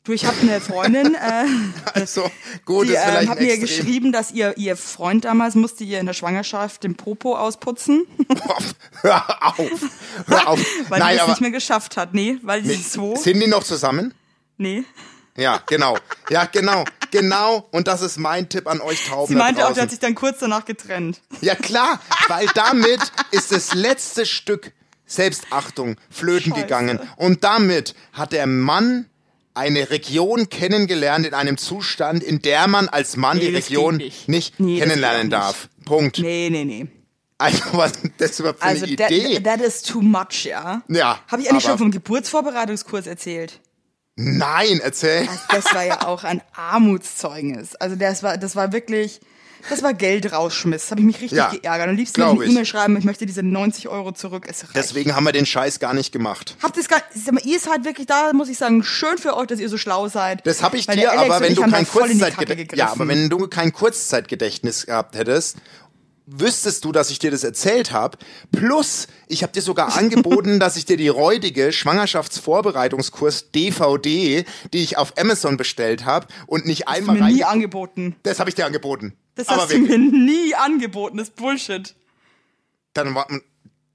Du, 0.05 0.13
ich 0.13 0.23
habe 0.23 0.37
eine 0.39 0.61
Freundin, 0.61 1.15
äh, 1.15 1.45
Also, 1.93 2.29
gut, 2.63 2.87
die 2.87 2.93
ist 2.93 3.01
vielleicht 3.01 3.23
ähm, 3.23 3.29
hat 3.29 3.39
mir 3.39 3.53
Extrem. 3.53 3.85
geschrieben, 3.85 4.11
dass 4.11 4.31
ihr, 4.31 4.55
ihr 4.55 4.77
Freund 4.77 5.25
damals 5.25 5.55
musste 5.55 5.83
ihr 5.83 5.99
in 5.99 6.05
der 6.05 6.13
Schwangerschaft 6.13 6.83
den 6.83 6.93
Popo 6.95 7.35
ausputzen, 7.35 8.05
Hör 9.01 9.23
auf, 9.41 9.69
hör 10.27 10.47
auf. 10.47 10.59
weil 10.89 10.99
Nein, 10.99 11.15
die 11.17 11.21
es 11.21 11.27
nicht 11.27 11.41
mehr 11.41 11.51
geschafft 11.51 11.97
hat. 11.97 12.13
Nee, 12.13 12.37
weil 12.43 12.61
nee, 12.61 12.73
ist 12.73 12.93
so. 12.93 13.15
sind 13.15 13.39
die 13.39 13.47
noch 13.47 13.63
zusammen? 13.63 14.13
Nee. 14.57 14.83
Ja, 15.37 15.59
genau. 15.65 15.97
Ja, 16.29 16.45
genau. 16.45 16.85
Genau. 17.09 17.67
Und 17.71 17.87
das 17.87 18.01
ist 18.01 18.17
mein 18.17 18.47
Tipp 18.47 18.67
an 18.67 18.81
euch 18.81 19.07
Tauben 19.07 19.27
Sie 19.27 19.35
meinte 19.35 19.65
auch, 19.67 19.73
der 19.73 19.83
hat 19.83 19.89
sich 19.89 19.99
dann 19.99 20.15
kurz 20.15 20.39
danach 20.39 20.65
getrennt. 20.65 21.19
Ja 21.41 21.55
klar, 21.55 21.99
weil 22.27 22.47
damit 22.53 22.99
ist 23.31 23.51
das 23.51 23.73
letzte 23.73 24.25
Stück 24.25 24.71
Selbstachtung 25.07 25.97
flöten 26.09 26.51
Scheiße. 26.51 26.61
gegangen. 26.63 26.99
Und 27.17 27.43
damit 27.43 27.95
hat 28.13 28.31
der 28.31 28.47
Mann 28.47 29.07
eine 29.55 29.89
Region 29.89 30.49
kennengelernt 30.49 31.25
in 31.25 31.33
einem 31.33 31.57
Zustand, 31.57 32.23
in 32.23 32.41
der 32.41 32.67
man 32.67 32.89
als 32.89 33.15
Mann 33.17 33.37
Nee, 33.37 33.47
die 33.49 33.55
Region 33.55 33.97
nicht. 33.97 34.27
nicht, 34.27 34.59
Nee, 34.59 34.79
kennenlernen 34.79 35.27
auch 35.33 35.39
darf. 35.39 35.69
Punkt. 35.85 36.19
Nee, 36.19 36.49
nee, 36.51 36.65
nee. 36.65 36.87
Also 37.37 37.59
was 37.73 37.91
ist 37.93 38.11
das 38.17 38.39
überhaupt 38.39 38.59
für 38.59 38.65
Also 38.65 38.85
eine 38.85 38.95
that, 38.95 39.11
Idee? 39.11 39.39
that 39.41 39.59
is 39.61 39.81
too 39.81 40.01
much, 40.01 40.45
ja. 40.45 40.81
Ja, 40.87 41.19
Habe 41.27 41.41
ich 41.41 41.49
eigentlich 41.49 41.63
schon 41.63 41.77
vom 41.77 41.91
Geburtsvorbereitungskurs 41.91 43.07
erzählt? 43.07 43.59
Nein, 44.15 44.79
erzähl. 44.81 45.27
Das 45.49 45.65
war 45.73 45.83
ja 45.83 46.07
auch 46.07 46.23
ein 46.23 46.41
Armutszeugnis. 46.53 47.75
Also 47.75 47.95
das 47.97 48.23
war, 48.23 48.37
das 48.37 48.55
war 48.55 48.71
wirklich, 48.71 49.19
das 49.69 49.83
war 49.83 49.93
Geld 49.93 50.31
rausschmiss. 50.31 50.91
Habe 50.91 51.01
ich 51.01 51.07
mich 51.07 51.21
richtig 51.21 51.37
Ja, 51.37 51.49
geärgert. 51.49 51.89
Am 51.89 51.95
liebsten 51.95 52.21
eine. 52.21 52.43
E-Mail 52.43 52.65
schreiben, 52.65 52.97
ich 52.97 53.05
möchte 53.05 53.25
diese 53.25 53.43
90 53.43 53.89
Euro 53.89 54.11
zurück. 54.11 54.45
Es. 54.49 54.65
Deswegen 54.73 55.15
haben 55.15 55.23
wir 55.23 55.31
den 55.31 55.45
Scheiß 55.45 55.79
gar 55.79 55.93
nicht 55.93 56.11
gemacht. 56.11 56.55
Habt 56.61 56.77
ihr's 56.77 56.87
gar, 56.87 57.01
mal, 57.31 57.41
ihr 57.45 57.59
seid 57.59 57.85
wirklich 57.85 58.07
da, 58.07 58.31
muss 58.33 58.49
ich 58.49 58.57
sagen, 58.57 58.83
schön 58.83 59.17
für 59.17 59.35
euch, 59.35 59.47
dass 59.47 59.59
ihr 59.59 59.69
so 59.69 59.77
schlau 59.77 60.07
seid. 60.07 60.45
Das 60.45 60.61
habe 60.61 60.77
ich 60.77 60.87
dir, 60.87 61.11
aber 61.11 61.39
wenn 61.39 61.53
ich 61.53 61.59
du 61.59 61.69
kein 61.69 61.87
Kurzzeitgedächtnis, 61.87 62.77
ja, 62.77 62.91
aber 62.91 63.07
wenn 63.07 63.29
du 63.29 63.47
kein 63.47 63.71
Kurzzeitgedächtnis 63.73 64.85
gehabt 64.85 65.15
hättest, 65.15 65.57
wüsstest 66.27 66.83
du, 66.85 66.91
dass 66.91 67.09
ich 67.09 67.19
dir 67.19 67.31
das 67.31 67.43
erzählt 67.43 67.91
habe. 67.91 68.17
Plus, 68.51 69.07
ich 69.27 69.43
habe 69.43 69.53
dir 69.53 69.61
sogar 69.61 69.95
angeboten, 69.97 70.59
dass 70.59 70.75
ich 70.77 70.85
dir 70.85 70.97
die 70.97 71.07
räudige 71.07 71.71
Schwangerschaftsvorbereitungskurs 71.71 73.51
DVD, 73.51 74.45
die 74.73 74.83
ich 74.83 74.97
auf 74.97 75.17
Amazon 75.17 75.57
bestellt 75.57 76.05
habe 76.05 76.27
und 76.47 76.65
nicht 76.65 76.87
hast 76.87 76.97
du 76.97 77.11
einmal 77.11 77.15
mir 77.29 77.35
nie 77.35 77.43
angeboten. 77.43 78.15
Das 78.23 78.39
habe 78.39 78.49
ich 78.49 78.55
dir 78.55 78.65
angeboten. 78.65 79.13
Das 79.35 79.49
aber 79.49 79.63
hast 79.63 79.73
du 79.73 79.79
mir 79.79 79.97
nie 79.97 80.55
angeboten, 80.55 81.17
das 81.17 81.29
ist 81.29 81.35
Bullshit. 81.35 81.95
Dann 82.93 83.13
war 83.15 83.27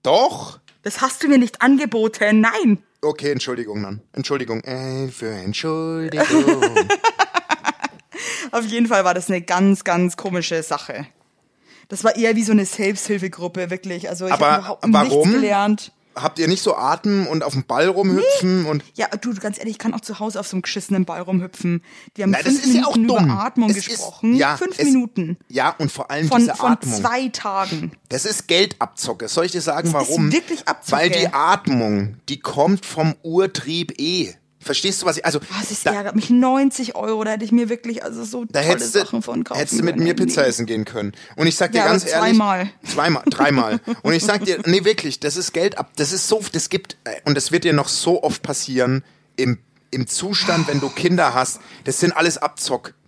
doch. 0.02 0.60
Das 0.82 1.00
hast 1.00 1.22
du 1.22 1.28
mir 1.28 1.38
nicht 1.38 1.62
angeboten, 1.62 2.40
nein. 2.40 2.82
Okay, 3.02 3.32
Entschuldigung 3.32 3.82
dann. 3.82 4.02
Entschuldigung. 4.12 4.62
Äh, 4.62 5.08
für 5.08 5.30
Entschuldigung. 5.30 6.74
Auf 8.52 8.66
jeden 8.66 8.86
Fall 8.86 9.04
war 9.04 9.14
das 9.14 9.28
eine 9.28 9.40
ganz, 9.40 9.84
ganz 9.84 10.16
komische 10.16 10.62
Sache. 10.62 11.06
Das 11.88 12.04
war 12.04 12.16
eher 12.16 12.36
wie 12.36 12.42
so 12.44 12.52
eine 12.52 12.66
Selbsthilfegruppe, 12.66 13.70
wirklich. 13.70 14.08
Also 14.08 14.26
ich 14.26 14.32
Aber 14.32 14.64
habe 14.64 14.86
überhaupt 14.86 14.86
warum? 15.10 15.28
nichts 15.28 15.32
gelernt. 15.32 15.92
Habt 16.16 16.38
ihr 16.40 16.48
nicht 16.48 16.62
so 16.62 16.74
Atem 16.76 17.26
und 17.28 17.44
auf 17.44 17.52
dem 17.52 17.64
Ball 17.64 17.86
rumhüpfen 17.88 18.66
und 18.66 18.82
Ja, 18.94 19.06
du, 19.08 19.32
ganz 19.34 19.58
ehrlich, 19.58 19.72
ich 19.74 19.78
kann 19.78 19.94
auch 19.94 20.00
zu 20.00 20.18
Hause 20.18 20.40
auf 20.40 20.46
so 20.48 20.56
einem 20.56 20.62
geschissenen 20.62 21.04
Ball 21.04 21.20
rumhüpfen. 21.20 21.82
Wir 22.14 22.24
haben 22.24 22.30
Na, 22.32 22.38
das 22.38 22.46
fünf 22.54 22.64
ist 22.66 22.74
ja 22.74 22.84
auch 22.86 22.96
Minuten 22.96 23.16
dumm. 23.16 23.24
über 23.30 23.44
Atmung 23.44 23.70
Es 23.70 23.76
ist- 23.76 23.88
gesprochen. 23.88 24.34
ja, 24.34 24.56
fünf 24.56 24.78
es- 24.78 24.84
Minuten. 24.86 25.38
Ja, 25.48 25.70
und 25.78 25.90
vor 25.92 26.10
allem 26.10 26.26
Von, 26.28 26.40
diese 26.40 26.54
von 26.56 26.72
Atmung. 26.72 26.94
zwei 27.00 27.28
Tagen. 27.28 27.92
Das 28.08 28.24
ist 28.24 28.48
Geldabzocke. 28.48 29.28
Soll 29.28 29.46
ich 29.46 29.52
dir 29.52 29.60
sagen, 29.60 29.92
Das 29.92 30.02
ist 30.02 30.08
warum? 30.10 30.32
wirklich 30.32 30.66
Abzocke. 30.66 31.00
Weil 31.02 31.10
die 31.10 31.28
Atmung, 31.32 32.16
die 32.28 32.40
kommt 32.40 32.84
vom 32.86 33.14
Urtrieb 33.22 34.00
eh. 34.00 34.34
Verstehst 34.62 35.00
du, 35.00 35.06
was 35.06 35.16
ich, 35.16 35.24
also, 35.24 35.38
Oh, 35.40 35.54
das 35.68 35.82
da, 35.82 35.92
ärgert 35.94 36.14
mich 36.16 36.28
90 36.28 36.94
Euro, 36.94 37.24
da 37.24 37.30
hätte 37.32 37.44
ich 37.46 37.52
mir 37.52 37.70
wirklich 37.70 38.04
also 38.04 38.24
so 38.24 38.44
da 38.44 38.60
tolle 38.60 38.74
hättest 38.74 38.92
Sachen 38.92 39.22
von 39.22 39.42
kaufen 39.42 39.58
hättest 39.58 39.80
du 39.80 39.84
mit 39.84 39.96
mir 39.96 40.14
Pizza 40.14 40.46
essen 40.46 40.66
gehen 40.66 40.84
können. 40.84 41.12
Und 41.36 41.46
ich 41.46 41.56
sag 41.56 41.72
dir 41.72 41.78
Ja, 41.78 41.86
ganz 41.86 42.02
aber 42.02 42.12
ehrlich. 42.12 42.28
zweimal. 42.36 42.70
Zweimal, 42.84 43.22
dreimal. 43.30 43.80
Und 44.02 44.12
ich 44.12 44.22
sag 44.22 44.44
dir, 44.44 44.58
nee, 44.66 44.84
wirklich, 44.84 45.18
das 45.18 45.36
ist 45.36 45.52
Geld 45.52 45.78
ab, 45.78 45.92
das 45.96 46.12
ist 46.12 46.28
so, 46.28 46.42
das 46.52 46.68
gibt, 46.68 46.98
äh, 47.04 47.20
und 47.24 47.36
das 47.36 47.52
wird 47.52 47.64
dir 47.64 47.72
noch 47.72 47.88
so 47.88 48.22
oft 48.22 48.42
passieren 48.42 49.02
im, 49.36 49.58
im 49.90 50.06
Zustand, 50.06 50.68
wenn 50.68 50.80
du 50.80 50.90
Kinder 50.90 51.32
hast. 51.32 51.60
Das 51.84 51.98
sind 51.98 52.12
alles 52.12 52.36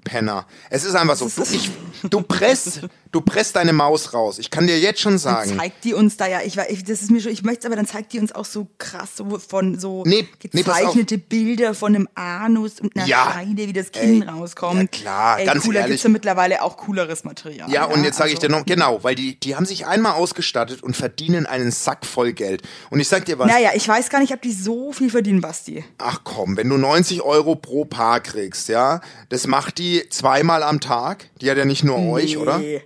Abzockpenner. 0.04 0.46
Es 0.70 0.84
ist 0.84 0.94
einfach 0.94 1.16
so, 1.16 1.28
du, 1.28 1.42
ich, 1.54 1.70
du 2.04 2.22
presst, 2.22 2.80
du 3.12 3.20
presst 3.20 3.56
deine 3.56 3.72
Maus 3.72 4.12
raus. 4.14 4.38
Ich 4.38 4.50
kann 4.50 4.66
dir 4.66 4.78
jetzt 4.78 5.00
schon 5.00 5.18
sagen. 5.18 5.56
zeigt 5.58 5.84
die 5.84 5.94
uns 5.94 6.16
da 6.16 6.26
ja, 6.26 6.40
ich, 6.44 6.56
ich 6.68 6.84
das 6.84 7.02
ist 7.02 7.10
mir 7.10 7.20
schon, 7.20 7.32
ich 7.32 7.42
möchte 7.42 7.66
aber 7.66 7.76
dann 7.76 7.86
zeigt 7.86 8.12
die 8.12 8.18
uns 8.18 8.32
auch 8.32 8.44
so 8.44 8.68
krass 8.78 9.10
so 9.16 9.38
von 9.38 9.78
so 9.78 10.02
Nee, 10.06 10.26
nee, 10.52 10.62
gezeichnete 10.62 11.18
Bilder 11.18 11.74
von 11.74 11.94
einem 11.94 12.08
Anus 12.14 12.80
und 12.80 12.96
einer 12.96 13.06
Ja. 13.06 13.32
Scheide, 13.32 13.68
wie 13.68 13.72
das 13.72 13.92
Kind 13.92 14.24
Ey, 14.24 14.28
rauskommt. 14.28 14.80
ja 14.80 14.86
klar, 14.86 15.38
Ey, 15.40 15.46
ganz 15.46 15.64
cooler 15.64 15.80
ehrlich. 15.80 15.92
gibt's 15.94 16.02
ja 16.04 16.10
mittlerweile 16.10 16.62
auch 16.62 16.76
cooleres 16.76 17.24
Material. 17.24 17.70
Ja, 17.70 17.84
und 17.84 18.04
jetzt 18.04 18.16
sage 18.18 18.30
ich 18.30 18.36
also- 18.36 18.48
dir 18.48 18.52
noch, 18.58 18.64
genau, 18.66 19.02
weil 19.04 19.14
die, 19.14 19.38
die 19.38 19.56
haben 19.56 19.66
sich 19.66 19.86
einmal 19.86 20.12
ausgestattet 20.14 20.82
und 20.82 20.96
verdienen 20.96 21.46
einen 21.46 21.70
Sack 21.70 22.04
voll 22.06 22.32
Geld. 22.32 22.62
Und 22.90 23.00
ich 23.00 23.08
sag 23.08 23.24
dir 23.24 23.38
was, 23.38 23.48
Naja, 23.50 23.70
ich 23.74 23.86
weiß 23.86 24.08
gar 24.10 24.20
nicht, 24.20 24.32
ob 24.32 24.42
die 24.42 24.52
so 24.52 24.92
viel 24.92 25.10
verdienen, 25.10 25.40
Basti. 25.40 25.84
ach 25.98 26.20
komm, 26.24 26.56
wenn 26.56 26.68
du 26.68 26.76
90 26.76 27.22
Euro 27.22 27.54
pro 27.56 27.84
Paar 27.84 28.20
kriegst, 28.20 28.68
ja, 28.68 29.00
das 29.28 29.46
macht 29.46 29.78
die 29.78 29.91
zweimal 30.08 30.62
am 30.62 30.80
Tag. 30.80 31.30
Die 31.40 31.50
hat 31.50 31.56
ja 31.58 31.64
nicht 31.64 31.84
nur 31.84 31.98
euch, 31.98 32.36
oder? 32.36 32.58
Nee. 32.58 32.82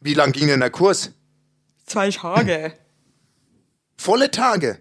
Wie 0.00 0.14
lang 0.14 0.32
ging 0.32 0.46
denn 0.48 0.60
der 0.60 0.70
Kurs? 0.70 1.12
Zwei 1.86 2.10
Tage. 2.10 2.72
Volle 3.96 4.30
Tage. 4.30 4.78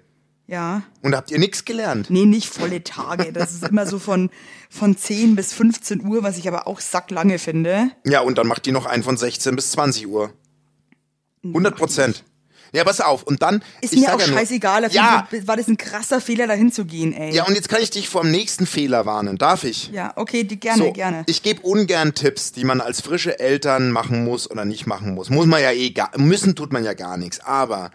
ja. 0.48 0.84
Und 1.02 1.16
habt 1.16 1.32
ihr 1.32 1.40
nichts 1.40 1.64
gelernt? 1.66 2.10
Nee, 2.10 2.26
nicht 2.26 2.48
volle 2.50 2.84
Tage. 2.84 3.32
Das 3.32 3.54
ist 3.54 3.64
immer 3.68 3.86
so 3.86 3.98
von, 4.00 4.30
von 4.70 4.98
10 4.98 5.36
bis 5.36 5.54
15 5.54 6.06
Uhr, 6.06 6.22
was 6.24 6.38
ich 6.38 6.48
aber 6.48 6.68
auch 6.68 6.80
sacklange 6.80 7.40
finde. 7.40 7.92
Ja, 8.06 8.20
und 8.22 8.38
dann 8.38 8.48
macht 8.48 8.66
die 8.66 8.72
noch 8.72 8.86
einen 8.86 9.04
von 9.04 9.16
16 9.18 9.56
bis 9.56 9.72
20 9.72 10.08
Uhr. 10.08 10.34
100 11.44 11.76
Prozent. 11.76 12.24
Ja, 12.76 12.84
pass 12.84 13.02
auf. 13.02 13.24
Und 13.24 13.42
dann. 13.42 13.64
Ist 13.82 13.94
mir 13.96 14.14
auch 14.14 14.20
ja 14.20 14.28
nur- 14.28 14.38
scheißegal. 14.38 14.86
Auf 14.86 14.92
Ja, 14.94 15.28
war 15.46 15.58
das 15.58 15.68
ein 15.68 15.78
krasser 15.78 16.22
Fehler, 16.22 16.48
dahin 16.48 16.72
zu 16.72 16.86
gehen, 16.86 17.14
ey. 17.14 17.34
ja, 17.34 17.46
und 17.46 17.56
jetzt 17.56 17.70
kann 17.70 17.82
ich 17.82 17.90
dich 17.90 18.10
vor 18.10 18.22
dem 18.22 18.32
nächsten 18.32 18.66
Fehler 18.68 19.06
warnen. 19.06 19.38
Darf 19.38 19.64
ich? 19.64 19.90
Ja, 19.92 20.14
okay, 20.16 20.44
die, 20.44 20.60
gerne, 20.60 20.84
So, 20.84 20.92
gerne. 20.94 21.24
Ich 21.28 21.42
gebe 21.44 21.62
ungern 21.62 22.14
Tipps, 22.14 22.52
die 22.52 22.64
man 22.66 22.82
als 22.82 23.02
frische 23.02 23.40
Eltern 23.40 23.92
machen 23.92 24.24
muss 24.26 24.50
oder 24.50 24.66
nicht 24.66 24.86
machen 24.88 25.16
muss. 25.16 25.30
Muss 25.30 25.46
man 25.46 25.62
ja 25.62 25.72
eh 25.72 25.92
gar, 25.92 26.12
müssen 26.18 26.56
tut 26.56 26.72
man 26.74 26.84
ja 26.84 26.94
gar 26.94 27.18
nichts. 27.18 27.40
Aber 27.40 27.92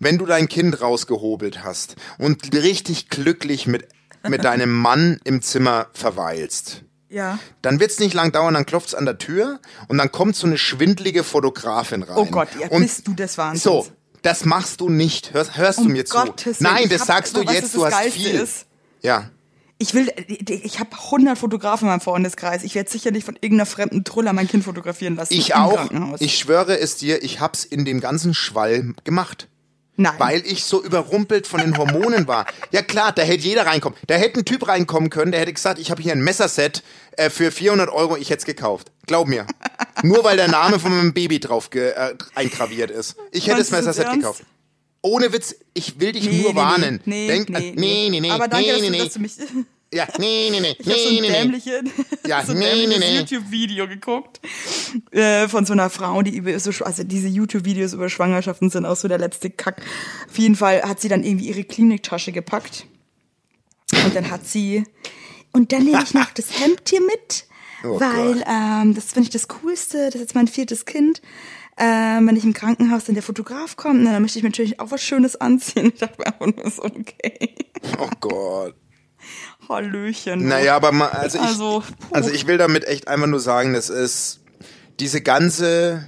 wenn 0.00 0.18
du 0.18 0.26
dein 0.26 0.48
Kind 0.48 0.80
rausgehobelt 0.80 1.62
hast 1.64 1.96
und 2.18 2.52
richtig 2.54 3.08
glücklich 3.08 3.66
mit, 3.66 3.86
mit 4.28 4.44
deinem 4.44 4.72
Mann 4.72 5.20
im 5.24 5.40
Zimmer 5.42 5.86
verweilst, 5.92 6.82
ja. 7.08 7.38
dann 7.62 7.78
wird's 7.80 7.98
nicht 8.00 8.14
lang 8.14 8.32
dauern, 8.32 8.54
dann 8.54 8.66
klopft's 8.66 8.94
an 8.94 9.04
der 9.04 9.18
Tür 9.18 9.60
und 9.88 9.98
dann 9.98 10.10
kommt 10.10 10.34
so 10.36 10.46
eine 10.46 10.58
schwindelige 10.58 11.22
Fotografin 11.22 12.02
rein. 12.02 12.16
Oh 12.16 12.26
Gott, 12.26 12.48
ja, 12.58 12.68
und 12.68 12.82
bist 12.82 13.06
du 13.06 13.14
des 13.14 13.38
Wahnsinns. 13.38 13.62
So, 13.62 13.86
das 14.24 14.44
machst 14.44 14.80
du 14.80 14.88
nicht. 14.88 15.32
Hörst, 15.32 15.56
hörst 15.56 15.78
du 15.78 15.82
Um 15.84 15.92
mir 15.92 16.04
zu? 16.04 16.16
Gottes 16.16 16.60
Willen, 16.60 16.72
Nein, 16.72 16.84
ich 16.84 16.90
das 16.90 17.06
sagst 17.06 17.36
du 17.36 17.44
du, 17.44 17.52
jetzt, 17.52 17.74
du 17.74 17.84
hast 17.84 17.92
Geilste 17.92 18.18
viel. 18.18 18.34
ist? 18.34 18.66
Ja. 19.02 19.30
Ich 19.78 19.92
will, 19.92 20.10
ich 20.38 20.80
habe 20.80 20.90
100 20.92 21.36
Fotografen 21.36 21.84
in 21.86 21.90
meinem 21.90 22.00
Freundeskreis. 22.00 22.62
Ich 22.62 22.74
werde 22.74 22.90
sicher 22.90 23.10
nicht 23.10 23.24
von 23.24 23.34
irgendeiner 23.36 23.66
fremden 23.66 24.02
Truller 24.04 24.32
mein 24.32 24.48
Kind 24.48 24.64
fotografieren 24.64 25.16
lassen. 25.16 25.34
Ich 25.34 25.54
auch. 25.54 25.90
Ich 26.20 26.38
schwöre 26.38 26.78
es 26.78 26.96
dir, 26.96 27.22
ich 27.22 27.40
hab's 27.40 27.64
in 27.64 27.84
dem 27.84 28.00
ganzen 28.00 28.34
Schwall 28.34 28.94
gemacht. 29.04 29.48
Nein. 29.96 30.14
Weil 30.18 30.42
ich 30.46 30.64
so 30.64 30.82
überrumpelt 30.82 31.46
von 31.46 31.60
den 31.60 31.76
Hormonen 31.76 32.26
war. 32.26 32.46
Ja 32.72 32.82
klar, 32.82 33.12
da 33.12 33.22
hätte 33.22 33.44
jeder 33.44 33.66
reinkommen. 33.66 33.96
Da 34.08 34.14
hätte 34.14 34.40
ein 34.40 34.44
Typ 34.44 34.66
reinkommen 34.66 35.10
können, 35.10 35.30
der 35.32 35.40
hätte 35.40 35.52
gesagt, 35.52 35.78
ich 35.78 35.90
habe 35.90 36.02
hier 36.02 36.12
ein 36.12 36.20
Messerset 36.22 36.82
äh, 37.12 37.30
für 37.30 37.52
400 37.52 37.90
Euro, 37.90 38.16
ich 38.16 38.30
hätte 38.30 38.40
es 38.40 38.44
gekauft. 38.46 38.90
Glaub 39.06 39.28
mir. 39.28 39.46
Nur 40.04 40.22
weil 40.22 40.36
der 40.36 40.48
Name 40.48 40.78
von 40.78 40.94
meinem 40.94 41.14
Baby 41.14 41.40
drauf 41.40 41.70
äh, 41.74 42.14
eingraviert 42.34 42.90
ist. 42.90 43.16
Ich 43.32 43.46
hätte 43.46 43.56
Meinst 43.56 43.70
du 43.70 43.76
das 43.76 43.84
Messerset 43.86 44.04
ernst? 44.04 44.20
gekauft. 44.20 44.42
Ohne 45.00 45.32
Witz, 45.32 45.56
ich 45.72 45.98
will 45.98 46.12
dich 46.12 46.24
nee, 46.24 46.42
nur 46.42 46.50
nee, 46.50 46.56
warnen. 46.56 47.00
Nee, 47.06 47.26
Denk, 47.26 47.48
nee, 47.48 47.56
an- 47.56 47.74
nee, 47.74 48.08
nee, 48.10 48.20
nee. 48.20 48.30
Aber 48.30 48.46
danke, 48.48 48.66
nee, 48.66 48.72
dass, 48.72 48.80
nee, 48.82 48.86
du, 48.86 48.92
nee. 48.92 49.04
dass 49.04 49.12
du 49.14 49.20
mich... 49.20 49.32
Ja, 49.94 50.06
nee, 50.18 50.48
nee, 50.50 50.60
nee. 50.60 50.76
Ich 50.78 50.86
habe 50.88 50.98
so 50.98 51.08
nee, 51.08 51.16
ein 51.16 51.22
nee, 51.22 51.28
nee. 51.28 51.32
dämliche, 51.32 51.82
Ja, 52.26 52.42
so 52.46 52.52
ein 52.52 52.58
nee, 52.58 52.64
dämliches 52.64 52.98
nee, 52.98 53.12
nee. 53.12 53.18
YouTube-Video 53.20 53.88
geguckt 53.88 54.40
äh, 55.10 55.48
von 55.48 55.64
so 55.64 55.72
einer 55.72 55.88
Frau, 55.88 56.20
die 56.20 56.36
über 56.36 56.58
so, 56.58 56.70
also 56.84 57.02
diese 57.02 57.28
YouTube-Videos 57.28 57.94
über 57.94 58.10
Schwangerschaften 58.10 58.68
sind 58.68 58.84
auch 58.84 58.96
so 58.96 59.08
der 59.08 59.18
letzte 59.18 59.48
Kack. 59.48 59.80
Auf 60.28 60.38
jeden 60.38 60.56
Fall 60.56 60.82
hat 60.82 61.00
sie 61.00 61.08
dann 61.08 61.24
irgendwie 61.24 61.48
ihre 61.48 61.64
Kliniktasche 61.64 62.32
gepackt 62.32 62.86
Und 64.04 64.14
dann 64.14 64.30
hat 64.30 64.46
sie, 64.46 64.84
und 65.52 65.72
dann 65.72 65.84
nehme 65.84 66.02
ich 66.02 66.12
noch 66.12 66.30
das 66.34 66.60
Hemd 66.60 66.82
hier 66.90 67.00
mit, 67.00 67.46
Oh 67.84 68.00
weil 68.00 68.42
ähm, 68.48 68.94
das 68.94 69.12
finde 69.12 69.24
ich 69.24 69.30
das 69.30 69.48
Coolste, 69.48 70.06
das 70.06 70.14
ist 70.16 70.20
jetzt 70.20 70.34
mein 70.34 70.48
viertes 70.48 70.84
Kind. 70.84 71.20
Ähm, 71.76 72.28
wenn 72.28 72.36
ich 72.36 72.44
im 72.44 72.52
Krankenhaus 72.52 73.04
dann 73.04 73.14
der 73.14 73.22
Fotograf 73.24 73.76
kommt, 73.76 74.02
na, 74.02 74.12
dann 74.12 74.22
möchte 74.22 74.38
ich 74.38 74.44
mir 74.44 74.50
natürlich 74.50 74.78
auch 74.78 74.90
was 74.90 75.02
Schönes 75.02 75.36
anziehen. 75.40 75.86
Ich 75.94 76.00
dachte 76.00 76.14
mir 76.18 76.26
einfach 76.26 76.46
nur 76.46 76.70
so, 76.70 76.84
okay. 76.84 77.54
Oh 77.98 78.08
Gott. 78.20 78.74
Hallöchen. 79.68 80.46
Naja, 80.46 80.76
aber 80.76 80.92
mal, 80.92 81.08
also 81.08 81.38
ich, 81.38 81.44
Also, 81.44 81.82
also, 82.10 82.30
ich 82.30 82.46
will 82.46 82.58
damit 82.58 82.86
echt 82.86 83.08
einfach 83.08 83.26
nur 83.26 83.40
sagen, 83.40 83.72
das 83.72 83.90
ist 83.90 84.40
diese 85.00 85.20
ganze, 85.20 86.06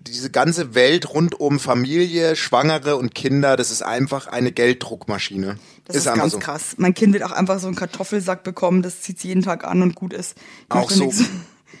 diese 0.00 0.30
ganze 0.30 0.74
Welt 0.74 1.14
rund 1.14 1.38
um 1.38 1.60
Familie, 1.60 2.34
Schwangere 2.34 2.96
und 2.96 3.14
Kinder, 3.14 3.56
das 3.56 3.70
ist 3.70 3.82
einfach 3.82 4.26
eine 4.26 4.50
Gelddruckmaschine. 4.50 5.58
Das 5.94 6.02
ist, 6.02 6.08
einfach 6.08 6.22
ganz 6.22 6.32
so. 6.32 6.38
krass. 6.38 6.74
Mein 6.78 6.94
Kind 6.94 7.12
wird 7.12 7.22
auch 7.24 7.32
einfach 7.32 7.58
so 7.58 7.66
einen 7.66 7.76
Kartoffelsack 7.76 8.42
bekommen, 8.42 8.82
das 8.82 9.00
zieht 9.00 9.18
sie 9.20 9.28
jeden 9.28 9.42
Tag 9.42 9.64
an 9.64 9.82
und 9.82 9.94
gut 9.94 10.12
ist. 10.12 10.36
Ich 10.68 10.74
Auch 10.74 10.90
so 10.90 11.04
nix- 11.06 11.24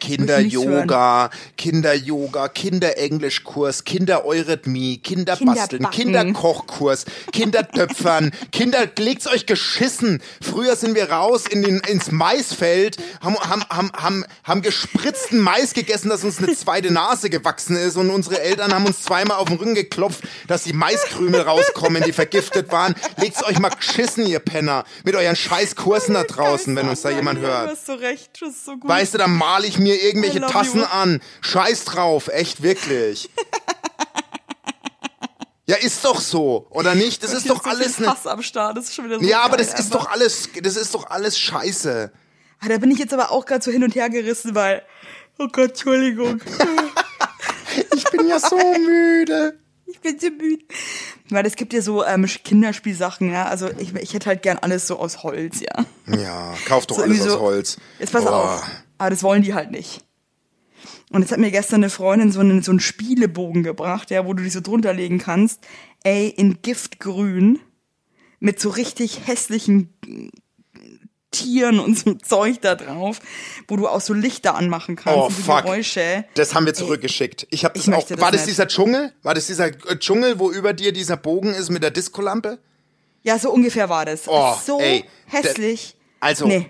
Kinder-Yoga, 0.00 1.30
Kinder-Yoga, 1.56 2.48
Kinder-Englisch-Kurs, 2.48 3.84
Kinder-Eurythmie, 3.84 4.98
Kinderbasteln. 4.98 5.90
Kinderkochkurs, 5.90 7.04
Kindertöpfern, 7.32 8.32
Kinder, 8.52 8.88
legt's 8.98 9.26
euch 9.26 9.46
geschissen. 9.46 10.22
Früher 10.40 10.76
sind 10.76 10.94
wir 10.94 11.10
raus 11.10 11.44
in 11.48 11.62
den, 11.62 11.80
ins 11.80 12.10
Maisfeld, 12.10 12.96
haben, 13.20 13.36
haben, 13.38 13.64
haben, 13.68 13.92
haben, 13.92 14.24
haben 14.44 14.62
gespritzten 14.62 15.38
Mais 15.40 15.74
gegessen, 15.74 16.08
dass 16.08 16.24
uns 16.24 16.38
eine 16.38 16.54
zweite 16.54 16.92
Nase 16.92 17.30
gewachsen 17.30 17.76
ist 17.76 17.96
und 17.96 18.10
unsere 18.10 18.40
Eltern 18.40 18.72
haben 18.72 18.86
uns 18.86 19.02
zweimal 19.02 19.38
auf 19.38 19.48
den 19.48 19.56
Rücken 19.56 19.74
geklopft, 19.74 20.22
dass 20.48 20.64
die 20.64 20.72
Maiskrümel 20.72 21.40
rauskommen, 21.42 22.02
die 22.02 22.12
vergiftet 22.12 22.70
waren. 22.72 22.94
Legt's 23.16 23.44
euch 23.44 23.58
mal 23.58 23.70
geschissen, 23.70 24.26
ihr 24.26 24.40
Penner, 24.40 24.84
mit 25.04 25.14
euren 25.14 25.36
scheiß 25.36 25.76
Kursen 25.76 26.14
da 26.14 26.24
draußen, 26.24 26.74
wenn 26.76 26.88
uns 26.88 27.02
da 27.02 27.10
jemand 27.10 27.40
hört. 27.40 27.66
Du 27.66 27.72
hast 27.72 27.86
so 27.86 27.94
recht, 27.94 28.30
das 28.40 28.50
ist 28.50 28.64
so 28.64 28.76
gut. 28.76 28.88
Weißt 28.88 29.14
du, 29.14 29.18
dann 29.18 29.34
male 29.34 29.66
ich 29.66 29.78
mir 29.82 30.02
irgendwelche 30.02 30.40
Tassen 30.40 30.80
you. 30.80 30.86
an. 30.86 31.20
Scheiß 31.40 31.84
drauf, 31.84 32.28
echt 32.28 32.62
wirklich. 32.62 33.30
ja, 35.66 35.76
ist 35.76 36.04
doch 36.04 36.20
so, 36.20 36.66
oder 36.70 36.94
nicht? 36.94 37.22
Das 37.22 37.32
ist 37.32 37.44
Hier 37.44 37.54
doch 37.54 37.64
so 37.64 37.70
alles 37.70 37.96
viel 37.96 38.06
ne 38.06 38.12
Hass 38.12 38.26
am 38.26 38.42
Start, 38.42 38.76
das 38.76 38.86
ist 38.86 38.94
schon 38.94 39.04
wieder 39.06 39.18
so 39.20 39.24
Ja, 39.24 39.42
aber 39.42 39.56
das 39.56 39.68
ist 39.68 39.76
einfach. 39.76 39.90
doch 40.06 40.10
alles, 40.10 40.48
das 40.60 40.76
ist 40.76 40.94
doch 40.94 41.08
alles 41.10 41.38
Scheiße. 41.38 42.12
Ah, 42.60 42.68
da 42.68 42.78
bin 42.78 42.90
ich 42.90 42.98
jetzt 42.98 43.14
aber 43.14 43.30
auch 43.30 43.46
gerade 43.46 43.64
so 43.64 43.70
hin 43.70 43.84
und 43.84 43.94
her 43.94 44.10
gerissen, 44.10 44.54
weil, 44.54 44.82
oh 45.38 45.46
Gott, 45.52 45.70
Entschuldigung. 45.70 46.40
Ich 47.94 48.04
bin 48.10 48.28
ja 48.28 48.38
so 48.38 48.56
müde. 48.58 49.58
Ich 49.86 49.98
bin 50.00 50.18
so 50.20 50.26
müde. 50.28 50.62
Weil 51.30 51.46
es 51.46 51.56
gibt 51.56 51.72
ja 51.72 51.80
so 51.80 52.04
ähm, 52.04 52.26
Kinderspielsachen, 52.26 53.32
ja. 53.32 53.46
Also 53.46 53.70
ich, 53.78 53.94
ich 53.94 54.12
hätte 54.12 54.26
halt 54.26 54.42
gern 54.42 54.58
alles 54.58 54.86
so 54.86 54.98
aus 54.98 55.22
Holz, 55.22 55.60
ja. 55.60 55.84
Ja, 56.14 56.52
kauf 56.66 56.84
doch 56.86 56.96
So 56.96 57.02
alles 57.02 57.16
irgendwie 57.16 57.30
aus 57.30 57.38
so- 57.38 57.40
Holz. 57.40 57.76
Jetzt 57.98 58.12
pass 58.12 58.24
Boah. 58.24 58.56
auf. 58.56 58.66
Aber 58.98 59.10
das 59.10 59.22
wollen 59.22 59.42
die 59.42 59.54
halt 59.54 59.70
nicht. 59.70 60.04
Und 61.10 61.22
jetzt 61.22 61.30
hat 61.32 61.38
mir 61.38 61.50
gestern 61.50 61.82
eine 61.82 61.90
Freundin 61.90 62.32
so 62.32 62.40
einen, 62.40 62.62
so 62.62 62.72
einen 62.72 62.80
Spielebogen 62.80 63.62
gebracht, 63.62 64.10
ja, 64.10 64.26
wo 64.26 64.34
du 64.34 64.42
dich 64.42 64.52
so 64.52 64.60
drunter 64.60 64.92
legen 64.92 65.18
kannst. 65.18 65.60
Ey, 66.02 66.28
in 66.28 66.62
Giftgrün. 66.62 67.60
Mit 68.40 68.58
so 68.58 68.70
richtig 68.70 69.28
hässlichen 69.28 69.94
Tieren 71.30 71.80
und 71.80 71.98
so 71.98 72.14
Zeug 72.14 72.60
da 72.60 72.74
drauf, 72.74 73.20
wo 73.66 73.76
du 73.76 73.88
auch 73.88 74.00
so 74.00 74.12
Lichter 74.14 74.54
anmachen 74.54 74.96
kannst 74.96 75.18
Oh, 75.18 75.30
fuck. 75.30 75.62
Geräusche. 75.62 76.24
Das 76.34 76.54
haben 76.54 76.66
wir 76.66 76.74
zurückgeschickt. 76.74 77.46
Ich 77.50 77.64
habe 77.64 77.78
ich 77.78 77.84
das 77.84 77.94
auch. 77.94 77.98
möchte 77.98 78.14
das 78.14 78.22
war 78.22 78.30
das 78.30 78.42
nicht. 78.42 78.50
dieser 78.50 78.68
Dschungel? 78.68 79.12
War 79.22 79.34
das 79.34 79.46
dieser 79.46 79.66
äh, 79.66 79.98
Dschungel, 79.98 80.38
wo 80.38 80.50
über 80.50 80.72
dir 80.72 80.92
dieser 80.92 81.16
Bogen 81.16 81.54
ist 81.54 81.70
mit 81.70 81.82
der 81.82 81.90
Diskolampe? 81.90 82.58
Ja, 83.22 83.38
so 83.38 83.50
ungefähr 83.50 83.88
war 83.88 84.04
das. 84.04 84.22
Oh, 84.26 84.54
so 84.64 84.78
ey, 84.80 85.04
hässlich. 85.26 85.96
Also, 86.20 86.46
Nee. 86.46 86.68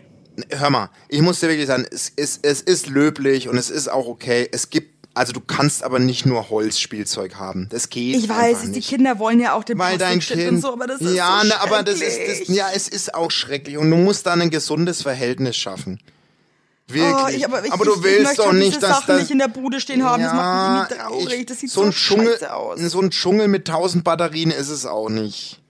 Hör 0.51 0.71
mal, 0.71 0.91
ich 1.09 1.21
muss 1.21 1.41
dir 1.41 1.49
wirklich 1.49 1.67
sagen, 1.67 1.87
es 1.91 2.09
ist, 2.09 2.45
es 2.45 2.61
ist 2.61 2.89
löblich 2.89 3.49
und 3.49 3.57
es 3.57 3.71
ist 3.71 3.89
auch 3.89 4.07
okay. 4.07 4.49
Es 4.53 4.71
gibt, 4.71 5.07
also 5.15 5.33
du 5.33 5.41
kannst 5.41 5.83
aber 5.83 5.99
nicht 5.99 6.27
nur 6.27 6.51
Holzspielzeug 6.51 7.37
haben. 7.37 7.69
Das 7.71 7.91
geht 7.91 8.17
Ich 8.17 8.29
weiß, 8.29 8.39
einfach 8.39 8.63
die 8.65 8.71
nicht. 8.71 8.89
Kinder 8.89 9.19
wollen 9.19 9.41
ja 9.41 9.55
auch 9.55 9.65
den 9.65 9.79
weil 9.79 9.99
dein 9.99 10.21
Kind, 10.21 10.49
und 10.49 10.61
so, 10.61 10.73
aber 10.73 10.87
das 10.87 11.01
ist 11.01 11.15
ja, 11.15 11.41
so 11.43 11.49
ne, 11.49 11.61
aber 11.61 11.83
das 11.83 12.01
ist, 12.01 12.19
das, 12.27 12.49
ja, 12.49 12.69
es 12.75 12.89
ist 12.89 13.15
auch 13.15 13.31
schrecklich 13.31 13.77
und 13.77 13.91
du 13.91 13.97
musst 13.97 14.27
da 14.27 14.33
ein 14.33 14.51
gesundes 14.51 15.03
Verhältnis 15.03 15.57
schaffen. 15.57 16.01
Wirklich. 16.89 17.15
Oh, 17.15 17.29
ich, 17.29 17.45
aber 17.47 17.65
ich, 17.65 17.73
aber 17.73 17.85
du 17.85 17.95
ich, 17.95 18.03
willst 18.03 18.39
doch 18.39 18.53
nicht, 18.53 18.83
dass 18.83 18.91
Sachen 18.91 19.05
das 19.09 19.21
nicht 19.21 19.31
in 19.31 19.39
der 19.39 19.49
Bude 19.49 19.81
stehen 19.81 20.05
haben. 20.05 20.23
das 20.23 20.33
macht 20.33 20.91
mich 20.91 20.99
traurig. 20.99 21.47
das 21.47 21.61
sieht 21.61 21.71
so 21.71 21.81
so, 21.83 21.87
ein 21.87 21.93
Dschungel, 21.93 22.47
aus. 22.47 22.81
so 22.81 23.01
ein 23.01 23.11
Dschungel 23.11 23.49
mit 23.49 23.67
tausend 23.67 24.05
Batterien 24.05 24.51
ist 24.51 24.69
es 24.69 24.85
auch 24.85 25.09
nicht. 25.09 25.62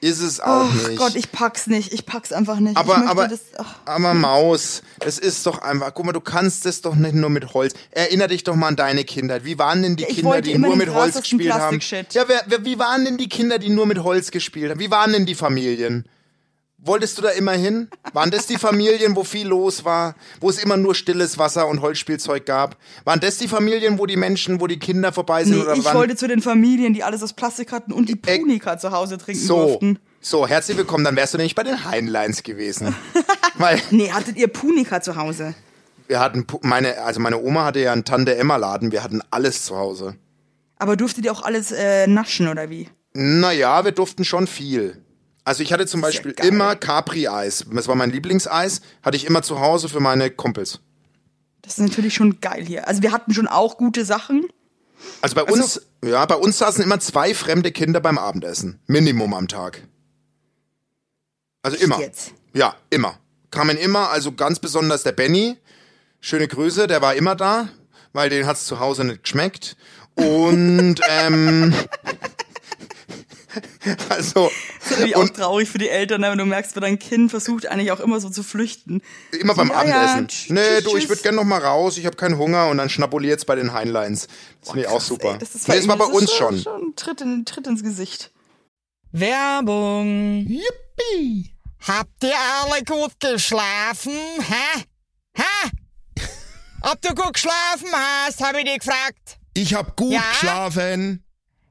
Ist 0.00 0.20
es 0.20 0.40
auch 0.40 0.68
Ach 0.70 0.88
nicht. 0.88 0.98
Gott, 0.98 1.14
ich 1.14 1.32
pack's 1.32 1.66
nicht. 1.66 1.92
Ich 1.92 2.04
pack's 2.04 2.32
einfach 2.32 2.58
nicht. 2.60 2.72
ich 2.72 2.76
Aber, 2.76 3.08
aber, 3.08 3.28
das, 3.28 3.40
aber 3.86 4.14
Maus, 4.14 4.82
das 4.98 5.18
ist 5.18 5.46
doch 5.46 5.58
einfach, 5.62 5.94
guck 5.94 6.04
mal, 6.04 6.12
du 6.12 6.20
kannst 6.20 6.66
das 6.66 6.82
doch 6.82 6.94
nicht 6.94 7.14
nur 7.14 7.30
mit 7.30 7.54
Holz. 7.54 7.74
Erinner 7.92 8.28
dich 8.28 8.44
doch 8.44 8.54
mal 8.54 8.68
an 8.68 8.76
deine 8.76 9.04
Kindheit. 9.04 9.44
Wie 9.44 9.58
waren 9.58 9.82
denn 9.82 9.96
die 9.96 10.04
ich 10.04 10.16
Kinder, 10.16 10.42
die 10.42 10.58
nur 10.58 10.76
mit 10.76 10.92
Holz 10.92 11.16
gespielt 11.16 11.52
haben? 11.52 11.80
Ja, 12.12 12.24
wer, 12.26 12.42
wer, 12.46 12.64
wie 12.64 12.78
waren 12.78 13.04
denn 13.06 13.16
die 13.16 13.28
Kinder, 13.28 13.58
die 13.58 13.70
nur 13.70 13.86
mit 13.86 14.02
Holz 14.02 14.30
gespielt 14.30 14.70
haben? 14.70 14.80
Wie 14.80 14.90
waren 14.90 15.12
denn 15.12 15.24
die 15.24 15.34
Familien? 15.34 16.04
Wolltest 16.86 17.18
du 17.18 17.22
da 17.22 17.30
immer 17.30 17.52
hin? 17.52 17.88
Waren 18.12 18.30
das 18.30 18.46
die 18.46 18.56
Familien, 18.56 19.16
wo 19.16 19.24
viel 19.24 19.48
los 19.48 19.84
war, 19.84 20.14
wo 20.40 20.48
es 20.48 20.58
immer 20.62 20.76
nur 20.76 20.94
stilles 20.94 21.36
Wasser 21.38 21.66
und 21.68 21.80
Holzspielzeug 21.82 22.46
gab? 22.46 22.76
Waren 23.04 23.20
das 23.20 23.38
die 23.38 23.48
Familien, 23.48 23.98
wo 23.98 24.06
die 24.06 24.16
Menschen, 24.16 24.60
wo 24.60 24.66
die 24.66 24.78
Kinder 24.78 25.12
vorbei 25.12 25.44
sind 25.44 25.56
Nee, 25.56 25.62
oder 25.62 25.74
ich 25.74 25.84
wann? 25.84 25.94
wollte 25.96 26.16
zu 26.16 26.28
den 26.28 26.40
Familien, 26.40 26.94
die 26.94 27.02
alles 27.02 27.22
aus 27.22 27.32
Plastik 27.32 27.72
hatten 27.72 27.92
und 27.92 28.08
die 28.08 28.12
Äh, 28.26 28.38
Punika 28.38 28.78
zu 28.78 28.92
Hause 28.92 29.18
trinken 29.18 29.42
so, 29.42 29.66
durften. 29.66 29.98
so, 30.20 30.46
herzlich 30.46 30.76
willkommen. 30.76 31.04
Dann 31.04 31.16
wärst 31.16 31.34
du 31.34 31.38
nämlich 31.38 31.54
bei 31.54 31.62
den 31.64 31.84
Heinleins 31.84 32.42
gewesen. 32.42 32.94
Weil 33.58 33.80
Nee, 33.90 34.12
hattet 34.12 34.36
ihr 34.36 34.48
Punika 34.48 35.00
zu 35.00 35.16
Hause? 35.16 35.54
wir 36.08 36.20
hatten 36.20 36.46
meine, 36.62 36.98
also 37.02 37.18
meine 37.18 37.40
Oma 37.42 37.64
hatte 37.64 37.80
ja 37.80 37.92
einen 37.92 38.04
Tante 38.04 38.36
Emma 38.36 38.56
Laden. 38.56 38.92
Wir 38.92 39.02
hatten 39.02 39.22
alles 39.32 39.64
zu 39.64 39.76
Hause. 39.76 40.14
Aber 40.78 40.96
durftet 40.96 41.24
ihr 41.24 41.32
auch 41.32 41.42
alles 41.42 41.72
äh, 41.72 42.06
naschen 42.06 42.46
oder 42.46 42.70
wie? 42.70 42.88
Naja, 43.14 43.84
wir 43.84 43.92
durften 43.92 44.24
schon 44.24 44.46
viel. 44.46 45.02
Also 45.46 45.62
ich 45.62 45.72
hatte 45.72 45.86
zum 45.86 46.00
ja 46.00 46.08
Beispiel 46.08 46.32
geil. 46.32 46.48
immer 46.48 46.74
Capri-Eis. 46.74 47.66
Das 47.70 47.86
war 47.86 47.94
mein 47.94 48.10
Lieblingseis. 48.10 48.80
Hatte 49.02 49.16
ich 49.16 49.24
immer 49.24 49.42
zu 49.42 49.60
Hause 49.60 49.88
für 49.88 50.00
meine 50.00 50.28
Kumpels. 50.28 50.80
Das 51.62 51.74
ist 51.74 51.78
natürlich 51.78 52.14
schon 52.14 52.40
geil 52.40 52.64
hier. 52.64 52.88
Also 52.88 53.02
wir 53.02 53.12
hatten 53.12 53.32
schon 53.32 53.46
auch 53.46 53.78
gute 53.78 54.04
Sachen. 54.04 54.48
Also 55.20 55.36
bei 55.36 55.44
uns, 55.44 55.82
ja, 56.04 56.26
bei 56.26 56.34
uns 56.34 56.58
saßen 56.58 56.82
immer 56.82 56.98
zwei 56.98 57.32
fremde 57.32 57.70
Kinder 57.70 58.00
beim 58.00 58.18
Abendessen. 58.18 58.80
Minimum 58.88 59.34
am 59.34 59.46
Tag. 59.46 59.82
Also 61.62 61.76
immer. 61.76 62.00
jetzt? 62.00 62.32
Ja, 62.52 62.74
immer. 62.90 63.16
Kamen 63.52 63.76
immer, 63.76 64.10
also 64.10 64.32
ganz 64.32 64.58
besonders 64.58 65.04
der 65.04 65.12
Benny. 65.12 65.58
Schöne 66.18 66.48
Grüße, 66.48 66.88
der 66.88 67.02
war 67.02 67.14
immer 67.14 67.36
da, 67.36 67.68
weil 68.12 68.30
den 68.30 68.46
hat's 68.46 68.66
zu 68.66 68.80
Hause 68.80 69.04
nicht 69.04 69.22
geschmeckt. 69.22 69.76
Und 70.16 70.96
ähm, 71.08 71.72
also 74.08 74.50
Das 74.80 74.90
ist 74.90 74.98
irgendwie 74.98 75.16
auch 75.16 75.28
traurig 75.28 75.68
für 75.68 75.78
die 75.78 75.88
Eltern, 75.88 76.20
ne, 76.20 76.30
wenn 76.30 76.38
du 76.38 76.44
merkst, 76.46 76.76
wie 76.76 76.80
dein 76.80 76.98
Kind 76.98 77.30
versucht 77.30 77.66
eigentlich 77.66 77.92
auch 77.92 78.00
immer 78.00 78.20
so 78.20 78.28
zu 78.30 78.42
flüchten. 78.42 79.02
immer 79.38 79.54
beim 79.54 79.68
Ja, 79.68 79.84
ja, 79.84 80.00
Abendessen. 80.02 80.26
tsch- 80.28 80.52
nee, 80.52 80.80
du, 80.82 80.96
ich 80.96 81.08
würde 81.08 81.22
gern 81.22 81.34
noch 81.34 81.44
mal 81.44 81.60
raus, 81.60 81.98
ich 81.98 82.06
habe 82.06 82.16
keinen 82.16 82.38
Hunger 82.38 82.68
und 82.68 82.78
dann 82.78 82.88
schnapuliert's 82.88 83.44
bei 83.44 83.54
den 83.54 83.72
Heinleins. 83.72 84.28
Das 84.60 84.70
finde 84.70 84.82
ich 84.82 84.88
auch 84.88 85.00
super. 85.00 85.32
ey, 85.32 85.38
das 85.38 85.54
ist, 85.54 85.68
nee, 85.68 85.76
das 85.76 85.88
war 85.88 85.96
bei 85.96 86.06
das 86.06 86.14
uns 86.14 86.24
ist 86.30 86.36
schon. 86.36 86.58
schon 86.60 86.82
ein 86.90 86.96
Tritt, 86.96 87.20
in, 87.20 87.44
Tritt 87.44 87.66
ins 87.66 87.82
Gesicht. 87.82 88.32
Werbung. 89.12 90.46
Yippie! 90.46 91.52
Habt 91.86 92.22
ihr 92.22 92.34
alle 92.62 92.82
gut 92.84 93.12
geschlafen? 93.20 94.12
Hä? 94.40 94.82
Hä? 95.36 95.70
Ob 96.82 97.00
du 97.00 97.14
gut 97.14 97.34
geschlafen 97.34 97.88
hast, 97.92 98.42
habe 98.42 98.58
ich 98.58 98.64
dich 98.64 98.78
gefragt. 98.80 99.38
Ich 99.54 99.74
hab 99.74 99.96
gut 99.96 100.12
Ja? 100.12 100.22
geschlafen. 100.32 101.22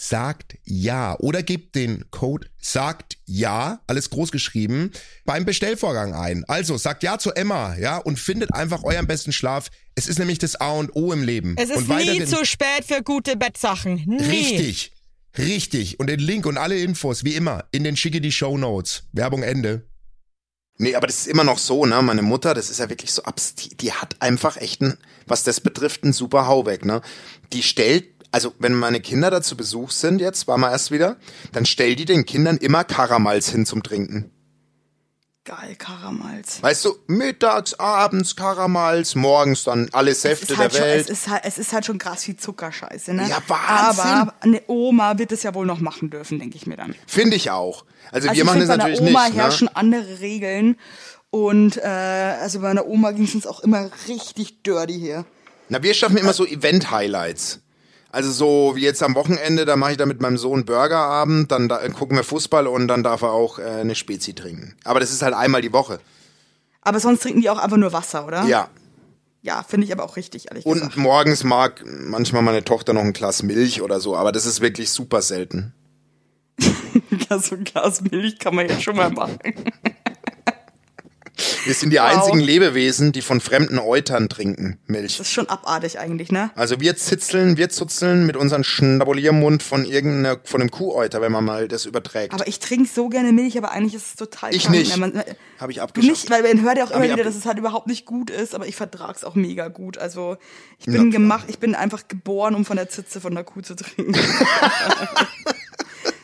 sagt 0.00 0.56
ja 0.64 1.14
oder 1.18 1.42
gebt 1.42 1.74
den 1.74 2.10
Code 2.10 2.48
sagt 2.58 3.18
ja, 3.26 3.80
alles 3.86 4.08
groß 4.08 4.32
geschrieben, 4.32 4.92
beim 5.26 5.44
Bestellvorgang 5.44 6.14
ein. 6.14 6.44
Also 6.48 6.78
sagt 6.78 7.02
ja 7.02 7.18
zu 7.18 7.32
Emma, 7.32 7.76
ja, 7.76 7.98
und 7.98 8.18
findet 8.18 8.54
einfach 8.54 8.82
euren 8.82 9.06
besten 9.06 9.32
Schlaf. 9.32 9.70
Es 9.94 10.08
ist 10.08 10.18
nämlich 10.18 10.38
das 10.38 10.56
A 10.56 10.70
und 10.70 10.96
O 10.96 11.12
im 11.12 11.22
Leben. 11.22 11.54
Es 11.58 11.68
ist 11.68 11.88
und 11.88 11.88
nie 11.88 12.24
zu 12.24 12.46
spät 12.46 12.84
für 12.86 13.02
gute 13.02 13.36
Bettsachen. 13.36 14.02
Nie. 14.06 14.24
Richtig. 14.24 14.92
Richtig. 15.36 16.00
Und 16.00 16.08
den 16.08 16.20
Link 16.20 16.46
und 16.46 16.56
alle 16.56 16.78
Infos, 16.78 17.24
wie 17.24 17.34
immer, 17.34 17.64
in 17.70 17.84
den 17.84 17.96
schicke 17.96 18.22
die 18.22 18.32
Show 18.32 18.56
Notes. 18.56 19.04
Werbung 19.12 19.42
Ende. 19.42 19.86
Nee, 20.78 20.94
aber 20.94 21.06
das 21.06 21.18
ist 21.18 21.28
immer 21.28 21.44
noch 21.44 21.58
so, 21.58 21.84
ne? 21.84 22.00
Meine 22.00 22.22
Mutter, 22.22 22.54
das 22.54 22.70
ist 22.70 22.80
ja 22.80 22.88
wirklich 22.88 23.12
so 23.12 23.22
abs, 23.24 23.54
die, 23.54 23.76
die 23.76 23.92
hat 23.92 24.16
einfach 24.20 24.56
echt 24.56 24.80
ein, 24.80 24.96
was 25.26 25.42
das 25.44 25.60
betrifft, 25.60 26.04
ein 26.04 26.14
super 26.14 26.46
Hauweg, 26.46 26.86
ne? 26.86 27.02
Die 27.52 27.62
stellt, 27.62 28.06
also 28.32 28.54
wenn 28.58 28.74
meine 28.74 29.00
Kinder 29.00 29.30
da 29.30 29.42
zu 29.42 29.56
Besuch 29.56 29.90
sind, 29.90 30.20
jetzt 30.20 30.46
war 30.46 30.58
mal 30.58 30.70
erst 30.70 30.90
wieder, 30.90 31.16
dann 31.52 31.66
stellt 31.66 31.98
die 31.98 32.04
den 32.04 32.24
Kindern 32.26 32.56
immer 32.56 32.84
Karamals 32.84 33.50
hin 33.50 33.66
zum 33.66 33.82
Trinken. 33.82 34.30
Geil, 35.44 35.74
Karamals. 35.78 36.62
Weißt 36.62 36.84
du, 36.84 36.96
mittags, 37.06 37.74
abends 37.74 38.36
Karamals, 38.36 39.14
morgens 39.14 39.64
dann 39.64 39.88
alle 39.92 40.14
Säfte 40.14 40.56
halt 40.56 40.72
der 40.72 40.78
schon, 40.78 40.86
Welt. 40.86 41.00
es, 41.00 41.10
ist 41.10 41.28
halt, 41.28 41.42
es 41.44 41.58
ist 41.58 41.72
halt 41.72 41.86
schon 41.86 41.98
krass 41.98 42.28
wie 42.28 42.36
Zuckerscheiße, 42.36 43.14
ne? 43.14 43.26
Ja, 43.28 43.42
Wahnsinn. 43.48 44.04
Aber 44.04 44.34
eine 44.40 44.62
Oma 44.66 45.18
wird 45.18 45.32
es 45.32 45.42
ja 45.42 45.54
wohl 45.54 45.64
noch 45.66 45.80
machen 45.80 46.10
dürfen, 46.10 46.38
denke 46.38 46.56
ich 46.56 46.66
mir 46.66 46.76
dann. 46.76 46.94
Finde 47.06 47.36
ich 47.36 47.50
auch. 47.50 47.84
Also, 48.12 48.28
Also 48.28 48.38
wir 48.38 48.44
machen 48.44 48.60
das 48.60 48.68
bei 48.68 48.76
natürlich 48.76 49.00
einer 49.00 49.10
Oma 49.10 49.24
nicht. 49.24 49.36
Ne? 49.36 49.42
herrschen 49.42 49.68
andere 49.68 50.20
Regeln. 50.20 50.76
Und 51.30 51.78
äh, 51.78 51.86
also 51.86 52.60
bei 52.60 52.68
einer 52.68 52.86
Oma 52.86 53.12
ging 53.12 53.24
es 53.24 53.46
auch 53.46 53.60
immer 53.60 53.90
richtig 54.08 54.62
dirty 54.62 55.00
hier. 55.00 55.24
Na, 55.70 55.82
wir 55.82 55.94
schaffen 55.94 56.18
immer 56.18 56.34
so 56.34 56.44
Event-Highlights. 56.44 57.60
Also 58.12 58.32
so 58.32 58.72
wie 58.74 58.82
jetzt 58.82 59.02
am 59.02 59.14
Wochenende, 59.14 59.64
da 59.64 59.76
mache 59.76 59.92
ich 59.92 59.96
da 59.96 60.04
mit 60.06 60.20
meinem 60.20 60.36
Sohn 60.36 60.64
Burgerabend, 60.64 61.52
dann 61.52 61.68
da, 61.68 61.86
gucken 61.90 62.16
wir 62.16 62.24
Fußball 62.24 62.66
und 62.66 62.88
dann 62.88 63.04
darf 63.04 63.22
er 63.22 63.30
auch 63.32 63.58
äh, 63.58 63.62
eine 63.62 63.94
Spezi 63.94 64.34
trinken. 64.34 64.74
Aber 64.84 64.98
das 64.98 65.12
ist 65.12 65.22
halt 65.22 65.34
einmal 65.34 65.62
die 65.62 65.72
Woche. 65.72 66.00
Aber 66.82 66.98
sonst 66.98 67.22
trinken 67.22 67.40
die 67.40 67.50
auch 67.50 67.58
einfach 67.58 67.76
nur 67.76 67.92
Wasser, 67.92 68.26
oder? 68.26 68.44
Ja. 68.44 68.68
Ja, 69.42 69.62
finde 69.62 69.86
ich 69.86 69.92
aber 69.92 70.04
auch 70.04 70.16
richtig, 70.16 70.48
ehrlich 70.50 70.66
Und 70.66 70.80
gesagt. 70.80 70.96
morgens 70.96 71.44
mag 71.44 71.82
manchmal 71.86 72.42
meine 72.42 72.64
Tochter 72.64 72.92
noch 72.92 73.02
ein 73.02 73.12
Glas 73.12 73.42
Milch 73.42 73.80
oder 73.80 74.00
so, 74.00 74.16
aber 74.16 74.32
das 74.32 74.44
ist 74.44 74.60
wirklich 74.60 74.90
super 74.90 75.22
selten. 75.22 75.72
Ja, 77.28 77.38
so 77.38 77.54
ein 77.54 77.62
Glas 77.64 78.00
Milch 78.00 78.38
kann 78.40 78.56
man 78.56 78.68
jetzt 78.68 78.82
schon 78.82 78.96
mal 78.96 79.10
machen. 79.10 79.38
Wir 81.64 81.74
sind 81.74 81.90
die 81.90 81.96
Wow. 81.98 82.16
einzigen 82.16 82.40
Lebewesen, 82.40 83.12
die 83.12 83.22
von 83.22 83.40
fremden 83.40 83.78
Eutern 83.78 84.28
trinken 84.28 84.78
Milch. 84.86 85.18
Das 85.18 85.26
ist 85.28 85.32
schon 85.32 85.48
abartig 85.48 85.98
eigentlich, 85.98 86.32
ne? 86.32 86.50
Also 86.54 86.80
wir 86.80 86.96
zitzeln, 86.96 87.56
wir 87.56 87.68
zuzeln 87.68 88.26
mit 88.26 88.36
unserem 88.36 88.64
Schnabuliermund 88.64 89.62
von 89.62 89.84
irgendeiner, 89.84 90.38
von 90.44 90.60
einem 90.60 90.70
Kuhäuter, 90.70 91.20
wenn 91.20 91.32
man 91.32 91.44
mal 91.44 91.68
das 91.68 91.86
überträgt. 91.86 92.34
Aber 92.34 92.46
ich 92.48 92.58
trinke 92.60 92.88
so 92.92 93.08
gerne 93.08 93.32
Milch, 93.32 93.56
aber 93.58 93.70
eigentlich 93.72 93.94
ist 93.94 94.06
es 94.08 94.16
total 94.16 94.54
Ich 94.54 94.64
krank, 94.64 94.76
nicht. 94.76 94.96
ne? 94.96 95.00
Man, 95.00 95.22
Habe 95.58 95.72
ich 95.72 95.78
Du 95.78 95.84
abgeschafft. 95.84 96.10
nicht, 96.10 96.30
weil 96.30 96.42
man 96.42 96.62
hört 96.62 96.78
ja 96.78 96.84
auch 96.84 96.90
Hab 96.90 96.96
immer 96.96 97.04
ich 97.06 97.12
wieder, 97.12 97.24
dass 97.24 97.36
es 97.36 97.46
halt 97.46 97.58
überhaupt 97.58 97.86
nicht 97.86 98.06
gut 98.06 98.30
ist, 98.30 98.54
aber 98.54 98.66
ich 98.66 98.76
vertrag's 98.76 99.24
auch 99.24 99.34
mega 99.34 99.68
gut. 99.68 99.98
Also 99.98 100.36
ich 100.78 100.86
bin 100.86 100.94
klar. 100.94 101.06
gemacht, 101.10 101.44
ich 101.48 101.58
bin 101.58 101.74
einfach 101.74 102.08
geboren, 102.08 102.54
um 102.54 102.64
von 102.64 102.76
der 102.76 102.88
Zitze 102.88 103.20
von 103.20 103.34
der 103.34 103.44
Kuh 103.44 103.60
zu 103.62 103.74
trinken. 103.76 104.12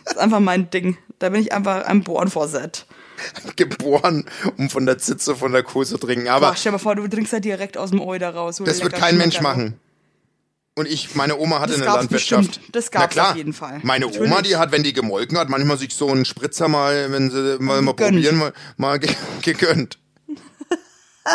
das 0.05 0.15
ist 0.15 0.19
einfach 0.19 0.41
mein 0.41 0.71
Ding. 0.71 0.97
Da 1.19 1.31
bin 1.31 1.41
ich 1.41 1.53
einfach 1.53 1.85
ein 1.87 2.03
Born 2.03 2.29
for 2.29 2.51
that. 2.51 2.87
geboren, 3.57 4.25
um 4.57 4.71
von 4.71 4.87
der 4.87 4.99
Zitze 4.99 5.37
von 5.37 5.53
der 5.53 5.63
Kuh 5.63 5.85
zu 5.85 5.99
trinken. 5.99 6.29
Aber 6.29 6.49
Boah, 6.49 6.57
stell 6.57 6.71
dir 6.71 6.75
mal 6.75 6.79
vor, 6.79 6.95
du 6.97 7.07
trinkst 7.09 7.33
halt 7.33 7.45
direkt 7.45 7.77
aus 7.79 7.91
dem 7.91 8.01
Euter 8.01 8.31
raus. 8.35 8.61
das 8.65 8.83
wird 8.83 8.95
kein 8.95 9.17
Mensch 9.19 9.41
machen. 9.41 9.79
Und 10.79 10.87
ich, 10.87 11.15
meine 11.15 11.39
Oma 11.39 11.61
hatte 11.61 11.73
Das 11.73 11.81
eine 11.81 11.91
Landwirtschaft. 11.91 12.47
bestimmt. 12.49 12.77
Das 12.77 12.91
gab's 12.91 13.15
klar. 13.15 13.31
auf 13.31 13.37
jeden 13.37 13.55
Fall. 13.55 13.81
Meine 13.83 14.09
Oma, 14.09 14.19
Natürlich. 14.19 14.43
die 14.49 14.57
hat, 14.57 14.73
wenn 14.73 14.83
die 14.83 14.93
gemolken 14.93 15.39
hat, 15.39 15.49
manchmal 15.49 15.79
sich 15.79 15.95
so 15.95 16.11
einen 16.11 16.27
Spritzer 16.27 16.69
mal, 16.69 17.11
wenn 17.13 17.31
sie 17.31 17.57
mal, 17.61 17.81
mal 17.81 17.95
probieren, 17.95 18.37
mal, 18.37 18.53
mal 18.77 18.99
ge 18.99 19.09
gegönnt. 19.43 19.99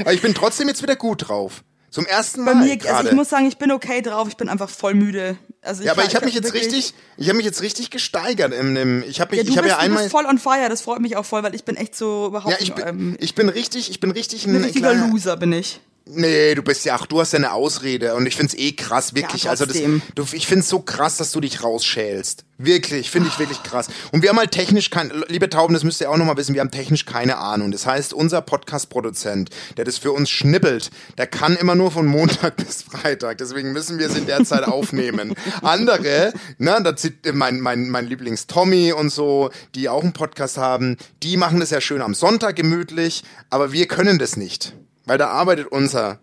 Aber 0.00 0.12
ich 0.12 0.20
bin 0.22 0.34
trotzdem 0.34 0.68
jetzt 0.68 0.82
wieder 0.82 0.96
gut 0.96 1.28
drauf. 1.28 1.62
Zum 1.90 2.06
ersten 2.06 2.44
Bei 2.44 2.54
Mal 2.54 2.64
mir, 2.64 2.72
also 2.74 2.86
gerade. 2.86 3.08
ich 3.08 3.14
muss 3.14 3.28
sagen, 3.28 3.46
ich 3.46 3.56
bin 3.58 3.72
okay 3.72 4.00
drauf, 4.00 4.28
ich 4.28 4.36
bin 4.36 4.48
einfach 4.48 4.70
voll 4.70 4.94
müde. 4.94 5.36
Also 5.60 5.82
ja, 5.82 5.92
aber 5.92 6.02
ich 6.02 6.08
habe 6.14 6.18
hab 6.18 6.24
mich 6.24 6.34
jetzt 6.34 6.54
richtig, 6.54 6.94
ich 7.16 7.28
habe 7.28 7.36
mich 7.36 7.44
jetzt 7.44 7.62
richtig 7.62 7.90
gesteigert 7.90 8.54
im, 8.54 8.76
im 8.76 9.02
ich 9.06 9.20
habe 9.20 9.32
mich, 9.32 9.38
Ja, 9.40 9.44
du, 9.44 9.50
ich 9.50 9.58
habe 9.58 9.68
ja 9.68 9.78
einmal, 9.78 9.98
du 9.98 10.04
bist 10.04 10.12
voll 10.12 10.24
on 10.26 10.38
fire, 10.38 10.68
das 10.68 10.82
freut 10.82 11.00
mich 11.00 11.16
auch 11.16 11.24
voll, 11.24 11.42
weil 11.42 11.54
ich 11.54 11.64
bin 11.64 11.76
echt 11.76 11.96
so 11.96 12.28
überhaupt 12.28 12.52
ja, 12.52 12.60
ich 12.60 12.72
bin, 12.72 12.86
ähm, 12.86 13.16
ich 13.18 13.34
bin 13.34 13.48
richtig, 13.48 13.90
ich 13.90 13.98
bin 14.00 14.10
richtig 14.12 14.46
ein 14.46 14.54
ein 14.56 14.62
richtiger 14.62 14.92
kleiner- 14.92 15.08
Loser 15.08 15.36
bin 15.36 15.52
ich. 15.52 15.80
Nee, 16.06 16.54
du 16.54 16.62
bist 16.62 16.84
ja, 16.84 16.96
ach, 16.96 17.06
du 17.06 17.20
hast 17.20 17.32
ja 17.32 17.38
eine 17.38 17.52
Ausrede 17.52 18.14
und 18.14 18.26
ich 18.26 18.34
find's 18.34 18.54
eh 18.54 18.72
krass, 18.72 19.14
wirklich. 19.14 19.44
Ja, 19.44 19.50
also 19.50 19.64
das, 19.64 19.76
du, 19.76 20.26
ich 20.32 20.46
find's 20.46 20.68
so 20.68 20.80
krass, 20.80 21.18
dass 21.18 21.30
du 21.30 21.40
dich 21.40 21.62
rausschälst. 21.62 22.44
Wirklich, 22.58 23.10
finde 23.10 23.28
ich 23.28 23.38
wirklich 23.38 23.62
krass. 23.62 23.88
Und 24.10 24.22
wir 24.22 24.30
haben 24.30 24.38
halt 24.38 24.50
technisch 24.50 24.90
kein, 24.90 25.12
liebe 25.28 25.48
Tauben, 25.48 25.72
das 25.72 25.84
müsst 25.84 26.00
ihr 26.00 26.10
auch 26.10 26.16
nochmal 26.16 26.36
wissen, 26.36 26.54
wir 26.54 26.62
haben 26.62 26.70
technisch 26.70 27.06
keine 27.06 27.38
Ahnung. 27.38 27.70
Das 27.70 27.86
heißt, 27.86 28.12
unser 28.12 28.42
Podcast-Produzent, 28.42 29.50
der 29.76 29.84
das 29.84 29.98
für 29.98 30.12
uns 30.12 30.30
schnippelt, 30.30 30.90
der 31.16 31.26
kann 31.26 31.56
immer 31.56 31.74
nur 31.74 31.90
von 31.90 32.06
Montag 32.06 32.56
bis 32.64 32.82
Freitag. 32.82 33.38
Deswegen 33.38 33.72
müssen 33.72 33.98
wir 33.98 34.08
es 34.08 34.16
in 34.16 34.26
der 34.26 34.44
Zeit 34.44 34.64
aufnehmen. 34.64 35.34
Andere, 35.62 36.32
ne, 36.58 36.80
da 36.82 36.96
zieht 36.96 37.32
mein, 37.32 37.60
mein, 37.60 37.88
mein 37.88 38.08
Lieblings-Tommy 38.08 38.92
und 38.92 39.10
so, 39.10 39.50
die 39.74 39.88
auch 39.88 40.02
einen 40.02 40.12
Podcast 40.12 40.58
haben, 40.58 40.96
die 41.22 41.36
machen 41.36 41.60
das 41.60 41.70
ja 41.70 41.80
schön 41.80 42.02
am 42.02 42.14
Sonntag 42.14 42.56
gemütlich, 42.56 43.22
aber 43.48 43.72
wir 43.72 43.86
können 43.86 44.18
das 44.18 44.36
nicht. 44.36 44.74
Weil 45.10 45.18
da 45.18 45.26
arbeitet 45.30 45.66
unser 45.66 46.20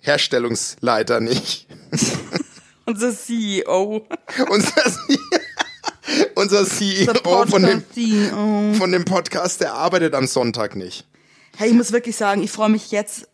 Herstellungsleiter 0.00 1.20
nicht. 1.20 1.68
Unser 2.86 3.14
CEO. 3.14 4.06
unser, 4.48 4.72
unser 6.36 6.64
CEO 6.64 7.12
Unser 7.12 7.46
von 7.46 7.62
dem, 7.62 7.84
CEO. 7.92 8.72
von 8.78 8.92
dem 8.92 9.04
Podcast, 9.04 9.60
der 9.60 9.74
arbeitet 9.74 10.14
am 10.14 10.26
Sonntag 10.26 10.74
nicht. 10.74 11.06
Hey, 11.58 11.68
ich 11.68 11.74
muss 11.74 11.92
wirklich 11.92 12.16
sagen, 12.16 12.42
ich 12.42 12.50
freue 12.50 12.70
mich 12.70 12.92
jetzt, 12.92 13.28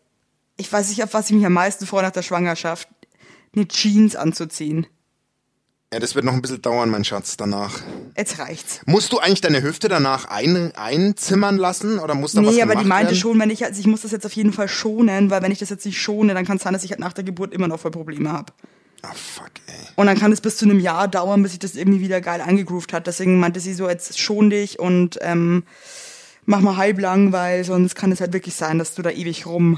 ich 0.57 0.69
weiß 0.69 0.89
nicht, 0.89 1.01
auf 1.03 1.13
was 1.13 1.27
ich 1.27 1.35
mich 1.37 1.45
am 1.45 1.53
meisten 1.53 1.85
freue 1.85 2.03
nach 2.03 2.11
der 2.11 2.23
Schwangerschaft, 2.23 2.89
eine 3.55 3.65
Jeans 3.69 4.17
anzuziehen. 4.17 4.87
Ja, 5.93 5.99
das 5.99 6.15
wird 6.15 6.25
noch 6.25 6.33
ein 6.33 6.41
bisschen 6.41 6.59
dauern, 6.59 6.89
mein 6.89 7.03
Schatz, 7.03 7.37
danach. 7.37 7.79
Jetzt 8.17 8.39
reicht's. 8.39 8.81
Musst 8.87 9.13
du 9.13 9.19
eigentlich 9.19 9.41
deine 9.41 9.61
Hüfte 9.61 9.89
danach 9.89 10.25
ein, 10.25 10.71
einzimmern 10.75 11.55
lassen 11.55 11.99
oder 11.99 12.15
muss 12.15 12.31
da 12.31 12.43
was 12.43 12.55
Nee, 12.55 12.63
aber 12.63 12.75
die 12.77 12.85
meinte 12.85 13.11
werden? 13.11 13.19
schon, 13.19 13.39
wenn 13.39 13.51
ich, 13.51 13.63
also 13.63 13.79
ich 13.79 13.85
muss 13.85 14.01
das 14.01 14.09
jetzt 14.09 14.25
auf 14.25 14.33
jeden 14.33 14.53
Fall 14.53 14.67
schonen, 14.67 15.29
weil 15.29 15.43
wenn 15.43 15.51
ich 15.51 15.59
das 15.59 15.69
jetzt 15.69 15.85
nicht 15.85 16.01
schone, 16.01 16.33
dann 16.33 16.47
kann 16.47 16.57
es 16.57 16.63
sein, 16.63 16.73
dass 16.73 16.83
ich 16.83 16.89
halt 16.89 16.99
nach 16.99 17.13
der 17.13 17.23
Geburt 17.23 17.53
immer 17.53 17.67
noch 17.67 17.79
voll 17.79 17.91
Probleme 17.91 18.31
habe. 18.31 18.51
Ah, 19.03 19.11
fuck, 19.13 19.51
ey. 19.67 19.75
Und 19.95 20.07
dann 20.07 20.17
kann 20.17 20.31
es 20.31 20.41
bis 20.41 20.57
zu 20.57 20.65
einem 20.65 20.79
Jahr 20.79 21.07
dauern, 21.07 21.43
bis 21.43 21.51
sich 21.51 21.59
das 21.59 21.75
irgendwie 21.75 22.01
wieder 22.01 22.21
geil 22.21 22.41
eingegroovt 22.41 22.91
hat. 22.91 23.05
Deswegen 23.05 23.39
meinte 23.39 23.59
sie 23.59 23.75
so, 23.75 23.87
jetzt 23.87 24.17
schon 24.17 24.49
dich 24.49 24.79
und 24.79 25.19
ähm, 25.21 25.61
mach 26.47 26.61
mal 26.61 26.75
halblang, 26.75 27.33
weil 27.33 27.65
sonst 27.65 27.93
kann 27.93 28.11
es 28.11 28.19
halt 28.19 28.33
wirklich 28.33 28.55
sein, 28.55 28.79
dass 28.79 28.95
du 28.95 29.03
da 29.03 29.11
ewig 29.11 29.45
rum. 29.45 29.77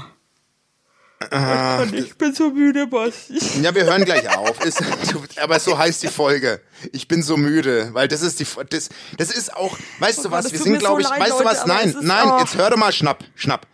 Und 1.18 1.94
ich 1.94 2.16
bin 2.18 2.34
so 2.34 2.50
müde, 2.50 2.86
Basti. 2.86 3.38
Ja, 3.62 3.74
wir 3.74 3.84
hören 3.84 4.04
gleich 4.04 4.36
auf. 4.36 4.62
Ist, 4.64 4.80
du, 5.12 5.22
aber 5.40 5.58
so 5.58 5.78
heißt 5.78 6.02
die 6.02 6.08
Folge. 6.08 6.60
Ich 6.92 7.08
bin 7.08 7.22
so 7.22 7.38
müde, 7.38 7.90
weil 7.94 8.06
das 8.06 8.20
ist 8.20 8.38
die, 8.38 8.46
das, 8.68 8.90
das 9.16 9.30
ist 9.30 9.56
auch, 9.56 9.78
weißt 9.98 10.18
du 10.18 10.28
Oh 10.28 10.30
Gott, 10.30 10.44
was, 10.44 10.52
wir 10.52 10.58
sind 10.58 10.78
glaube 10.78 11.02
so 11.02 11.08
ich, 11.08 11.18
leid, 11.18 11.20
weißt 11.20 11.40
du 11.40 11.44
Leute, 11.44 11.44
was, 11.46 11.60
aber 11.60 11.72
nein, 11.72 11.96
nein, 12.02 12.28
oh. 12.32 12.38
jetzt 12.40 12.56
hör 12.56 12.68
doch 12.68 12.76
mal, 12.76 12.92
schnapp, 12.92 13.24
schnapp. 13.34 13.66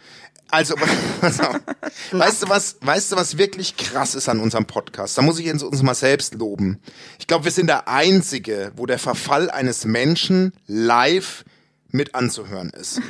Also, 0.52 0.74
weißt 2.12 2.42
du 2.42 2.48
was, 2.48 2.76
weißt 2.82 3.12
du 3.12 3.16
was 3.16 3.38
wirklich 3.38 3.76
krass 3.76 4.14
ist 4.14 4.28
an 4.28 4.38
unserem 4.38 4.66
Podcast? 4.66 5.16
Da 5.16 5.22
muss 5.22 5.38
ich 5.38 5.50
uns 5.50 5.82
mal 5.82 5.94
selbst 5.94 6.34
loben. 6.34 6.78
Ich 7.18 7.26
glaube, 7.26 7.44
wir 7.44 7.52
sind 7.52 7.68
der 7.68 7.88
einzige, 7.88 8.70
wo 8.76 8.86
der 8.86 8.98
Verfall 8.98 9.50
eines 9.50 9.86
Menschen 9.86 10.52
live 10.66 11.44
mit 11.90 12.14
anzuhören 12.14 12.70
ist. 12.70 13.00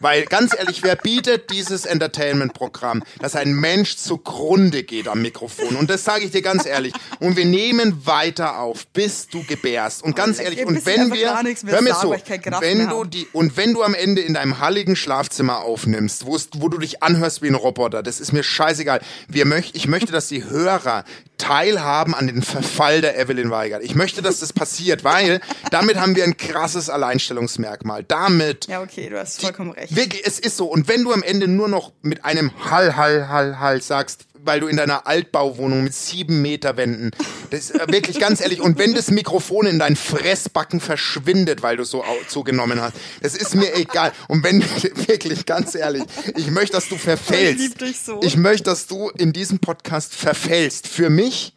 Weil 0.00 0.24
ganz 0.24 0.54
ehrlich, 0.56 0.82
wer 0.82 0.96
bietet 0.96 1.50
dieses 1.50 1.84
Entertainment-Programm, 1.84 3.02
dass 3.20 3.36
ein 3.36 3.52
Mensch 3.52 3.96
zugrunde 3.96 4.82
geht 4.82 5.08
am 5.08 5.22
Mikrofon? 5.22 5.76
Und 5.76 5.90
das 5.90 6.04
sage 6.04 6.24
ich 6.24 6.30
dir 6.30 6.42
ganz 6.42 6.66
ehrlich. 6.66 6.92
Und 7.20 7.36
wir 7.36 7.44
nehmen 7.44 8.06
weiter 8.06 8.58
auf, 8.58 8.86
bis 8.88 9.28
du 9.28 9.42
gebärst. 9.44 10.02
Und 10.02 10.16
ganz 10.16 10.38
ehrlich, 10.38 10.64
und 10.64 10.84
wenn 10.86 11.12
wir, 11.12 11.36
hör 11.66 11.82
mir 11.82 11.90
Kraft 11.90 12.62
wenn 12.62 12.88
du 12.88 13.04
die 13.04 13.26
und 13.32 13.56
wenn 13.56 13.74
du 13.74 13.82
am 13.82 13.94
Ende 13.94 14.20
in 14.22 14.34
deinem 14.34 14.58
halligen 14.58 14.96
Schlafzimmer 14.96 15.60
aufnimmst, 15.60 16.26
wo, 16.26 16.38
wo 16.58 16.68
du 16.68 16.78
dich 16.78 17.02
anhörst 17.02 17.42
wie 17.42 17.48
ein 17.48 17.54
Roboter, 17.54 18.02
das 18.02 18.20
ist 18.20 18.32
mir 18.32 18.42
scheißegal. 18.42 19.00
Wir 19.28 19.44
möcht, 19.46 19.76
ich 19.76 19.88
möchte, 19.88 20.12
dass 20.12 20.28
die 20.28 20.44
Hörer 20.44 21.04
teilhaben 21.38 22.14
an 22.14 22.26
den 22.26 22.42
Verfall 22.42 23.00
der 23.00 23.18
Evelyn 23.18 23.50
Weigert. 23.50 23.82
Ich 23.82 23.94
möchte, 23.94 24.22
dass 24.22 24.40
das 24.40 24.52
passiert, 24.52 25.04
weil 25.04 25.40
damit 25.70 25.96
haben 25.96 26.16
wir 26.16 26.24
ein 26.24 26.36
krasses 26.36 26.90
Alleinstellungsmerkmal. 26.90 28.02
Damit 28.02 28.66
Ja, 28.66 28.82
okay, 28.82 29.08
du 29.08 29.18
hast 29.18 29.40
vollkommen 29.40 29.70
recht. 29.70 29.87
Wirklich, 29.90 30.22
es 30.26 30.38
ist 30.38 30.56
so. 30.56 30.66
Und 30.66 30.88
wenn 30.88 31.04
du 31.04 31.12
am 31.12 31.22
Ende 31.22 31.48
nur 31.48 31.68
noch 31.68 31.92
mit 32.02 32.24
einem 32.24 32.52
Hall, 32.70 32.96
Hall, 32.96 33.28
Hall, 33.28 33.58
Hall 33.58 33.82
sagst, 33.82 34.26
weil 34.44 34.60
du 34.60 34.66
in 34.66 34.76
deiner 34.76 35.06
Altbauwohnung 35.06 35.84
mit 35.84 35.94
sieben 35.94 36.42
Meter 36.42 36.76
Wänden, 36.76 37.10
das 37.50 37.70
ist 37.70 37.74
äh, 37.74 37.86
wirklich 37.88 38.18
ganz 38.18 38.40
ehrlich, 38.40 38.60
und 38.60 38.78
wenn 38.78 38.94
das 38.94 39.10
Mikrofon 39.10 39.66
in 39.66 39.78
dein 39.78 39.96
Fressbacken 39.96 40.80
verschwindet, 40.80 41.62
weil 41.62 41.76
du 41.76 41.84
so 41.84 42.04
zugenommen 42.28 42.80
hast, 42.80 42.94
das 43.20 43.34
ist 43.34 43.54
mir 43.54 43.74
egal. 43.74 44.12
Und 44.28 44.44
wenn, 44.44 44.62
wirklich, 45.08 45.46
ganz 45.46 45.74
ehrlich, 45.74 46.04
ich 46.36 46.50
möchte, 46.50 46.72
dass 46.72 46.88
du 46.88 46.96
verfällst. 46.96 47.60
Ich 47.60 47.68
lieb 47.68 47.78
dich 47.78 48.00
so. 48.00 48.20
Ich 48.22 48.36
möchte, 48.36 48.64
dass 48.64 48.86
du 48.86 49.10
in 49.10 49.32
diesem 49.32 49.58
Podcast 49.58 50.14
verfällst. 50.14 50.86
Für 50.86 51.10
mich 51.10 51.54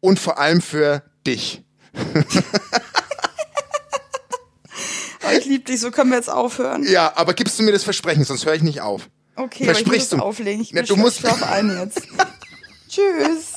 und 0.00 0.18
vor 0.18 0.38
allem 0.38 0.60
für 0.60 1.02
dich. 1.26 1.62
Oh, 5.26 5.36
ich 5.38 5.44
liebe 5.44 5.64
dich, 5.64 5.80
so 5.80 5.90
können 5.90 6.10
wir 6.10 6.16
jetzt 6.16 6.30
aufhören. 6.30 6.82
Ja, 6.84 7.12
aber 7.16 7.34
gibst 7.34 7.58
du 7.58 7.62
mir 7.62 7.72
das 7.72 7.84
Versprechen, 7.84 8.24
sonst 8.24 8.44
höre 8.46 8.54
ich 8.54 8.62
nicht 8.62 8.80
auf. 8.80 9.08
Okay, 9.36 9.64
aber 9.64 9.72
ich 9.72 9.78
muss 9.86 9.96
Versprichst 9.96 10.12
du? 10.12 10.16
auflegen. 10.18 10.60
Ich 10.62 10.70
Ja, 10.70 10.82
du 10.82 10.96
musst- 10.96 11.18
schlaf 11.20 11.42
ein 11.42 11.70
jetzt. 11.78 12.02
Tschüss. 12.88 13.54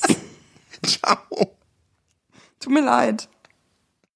Ciao. 0.85 1.17
Tut 2.59 2.73
mir 2.73 2.81
leid. 2.81 3.29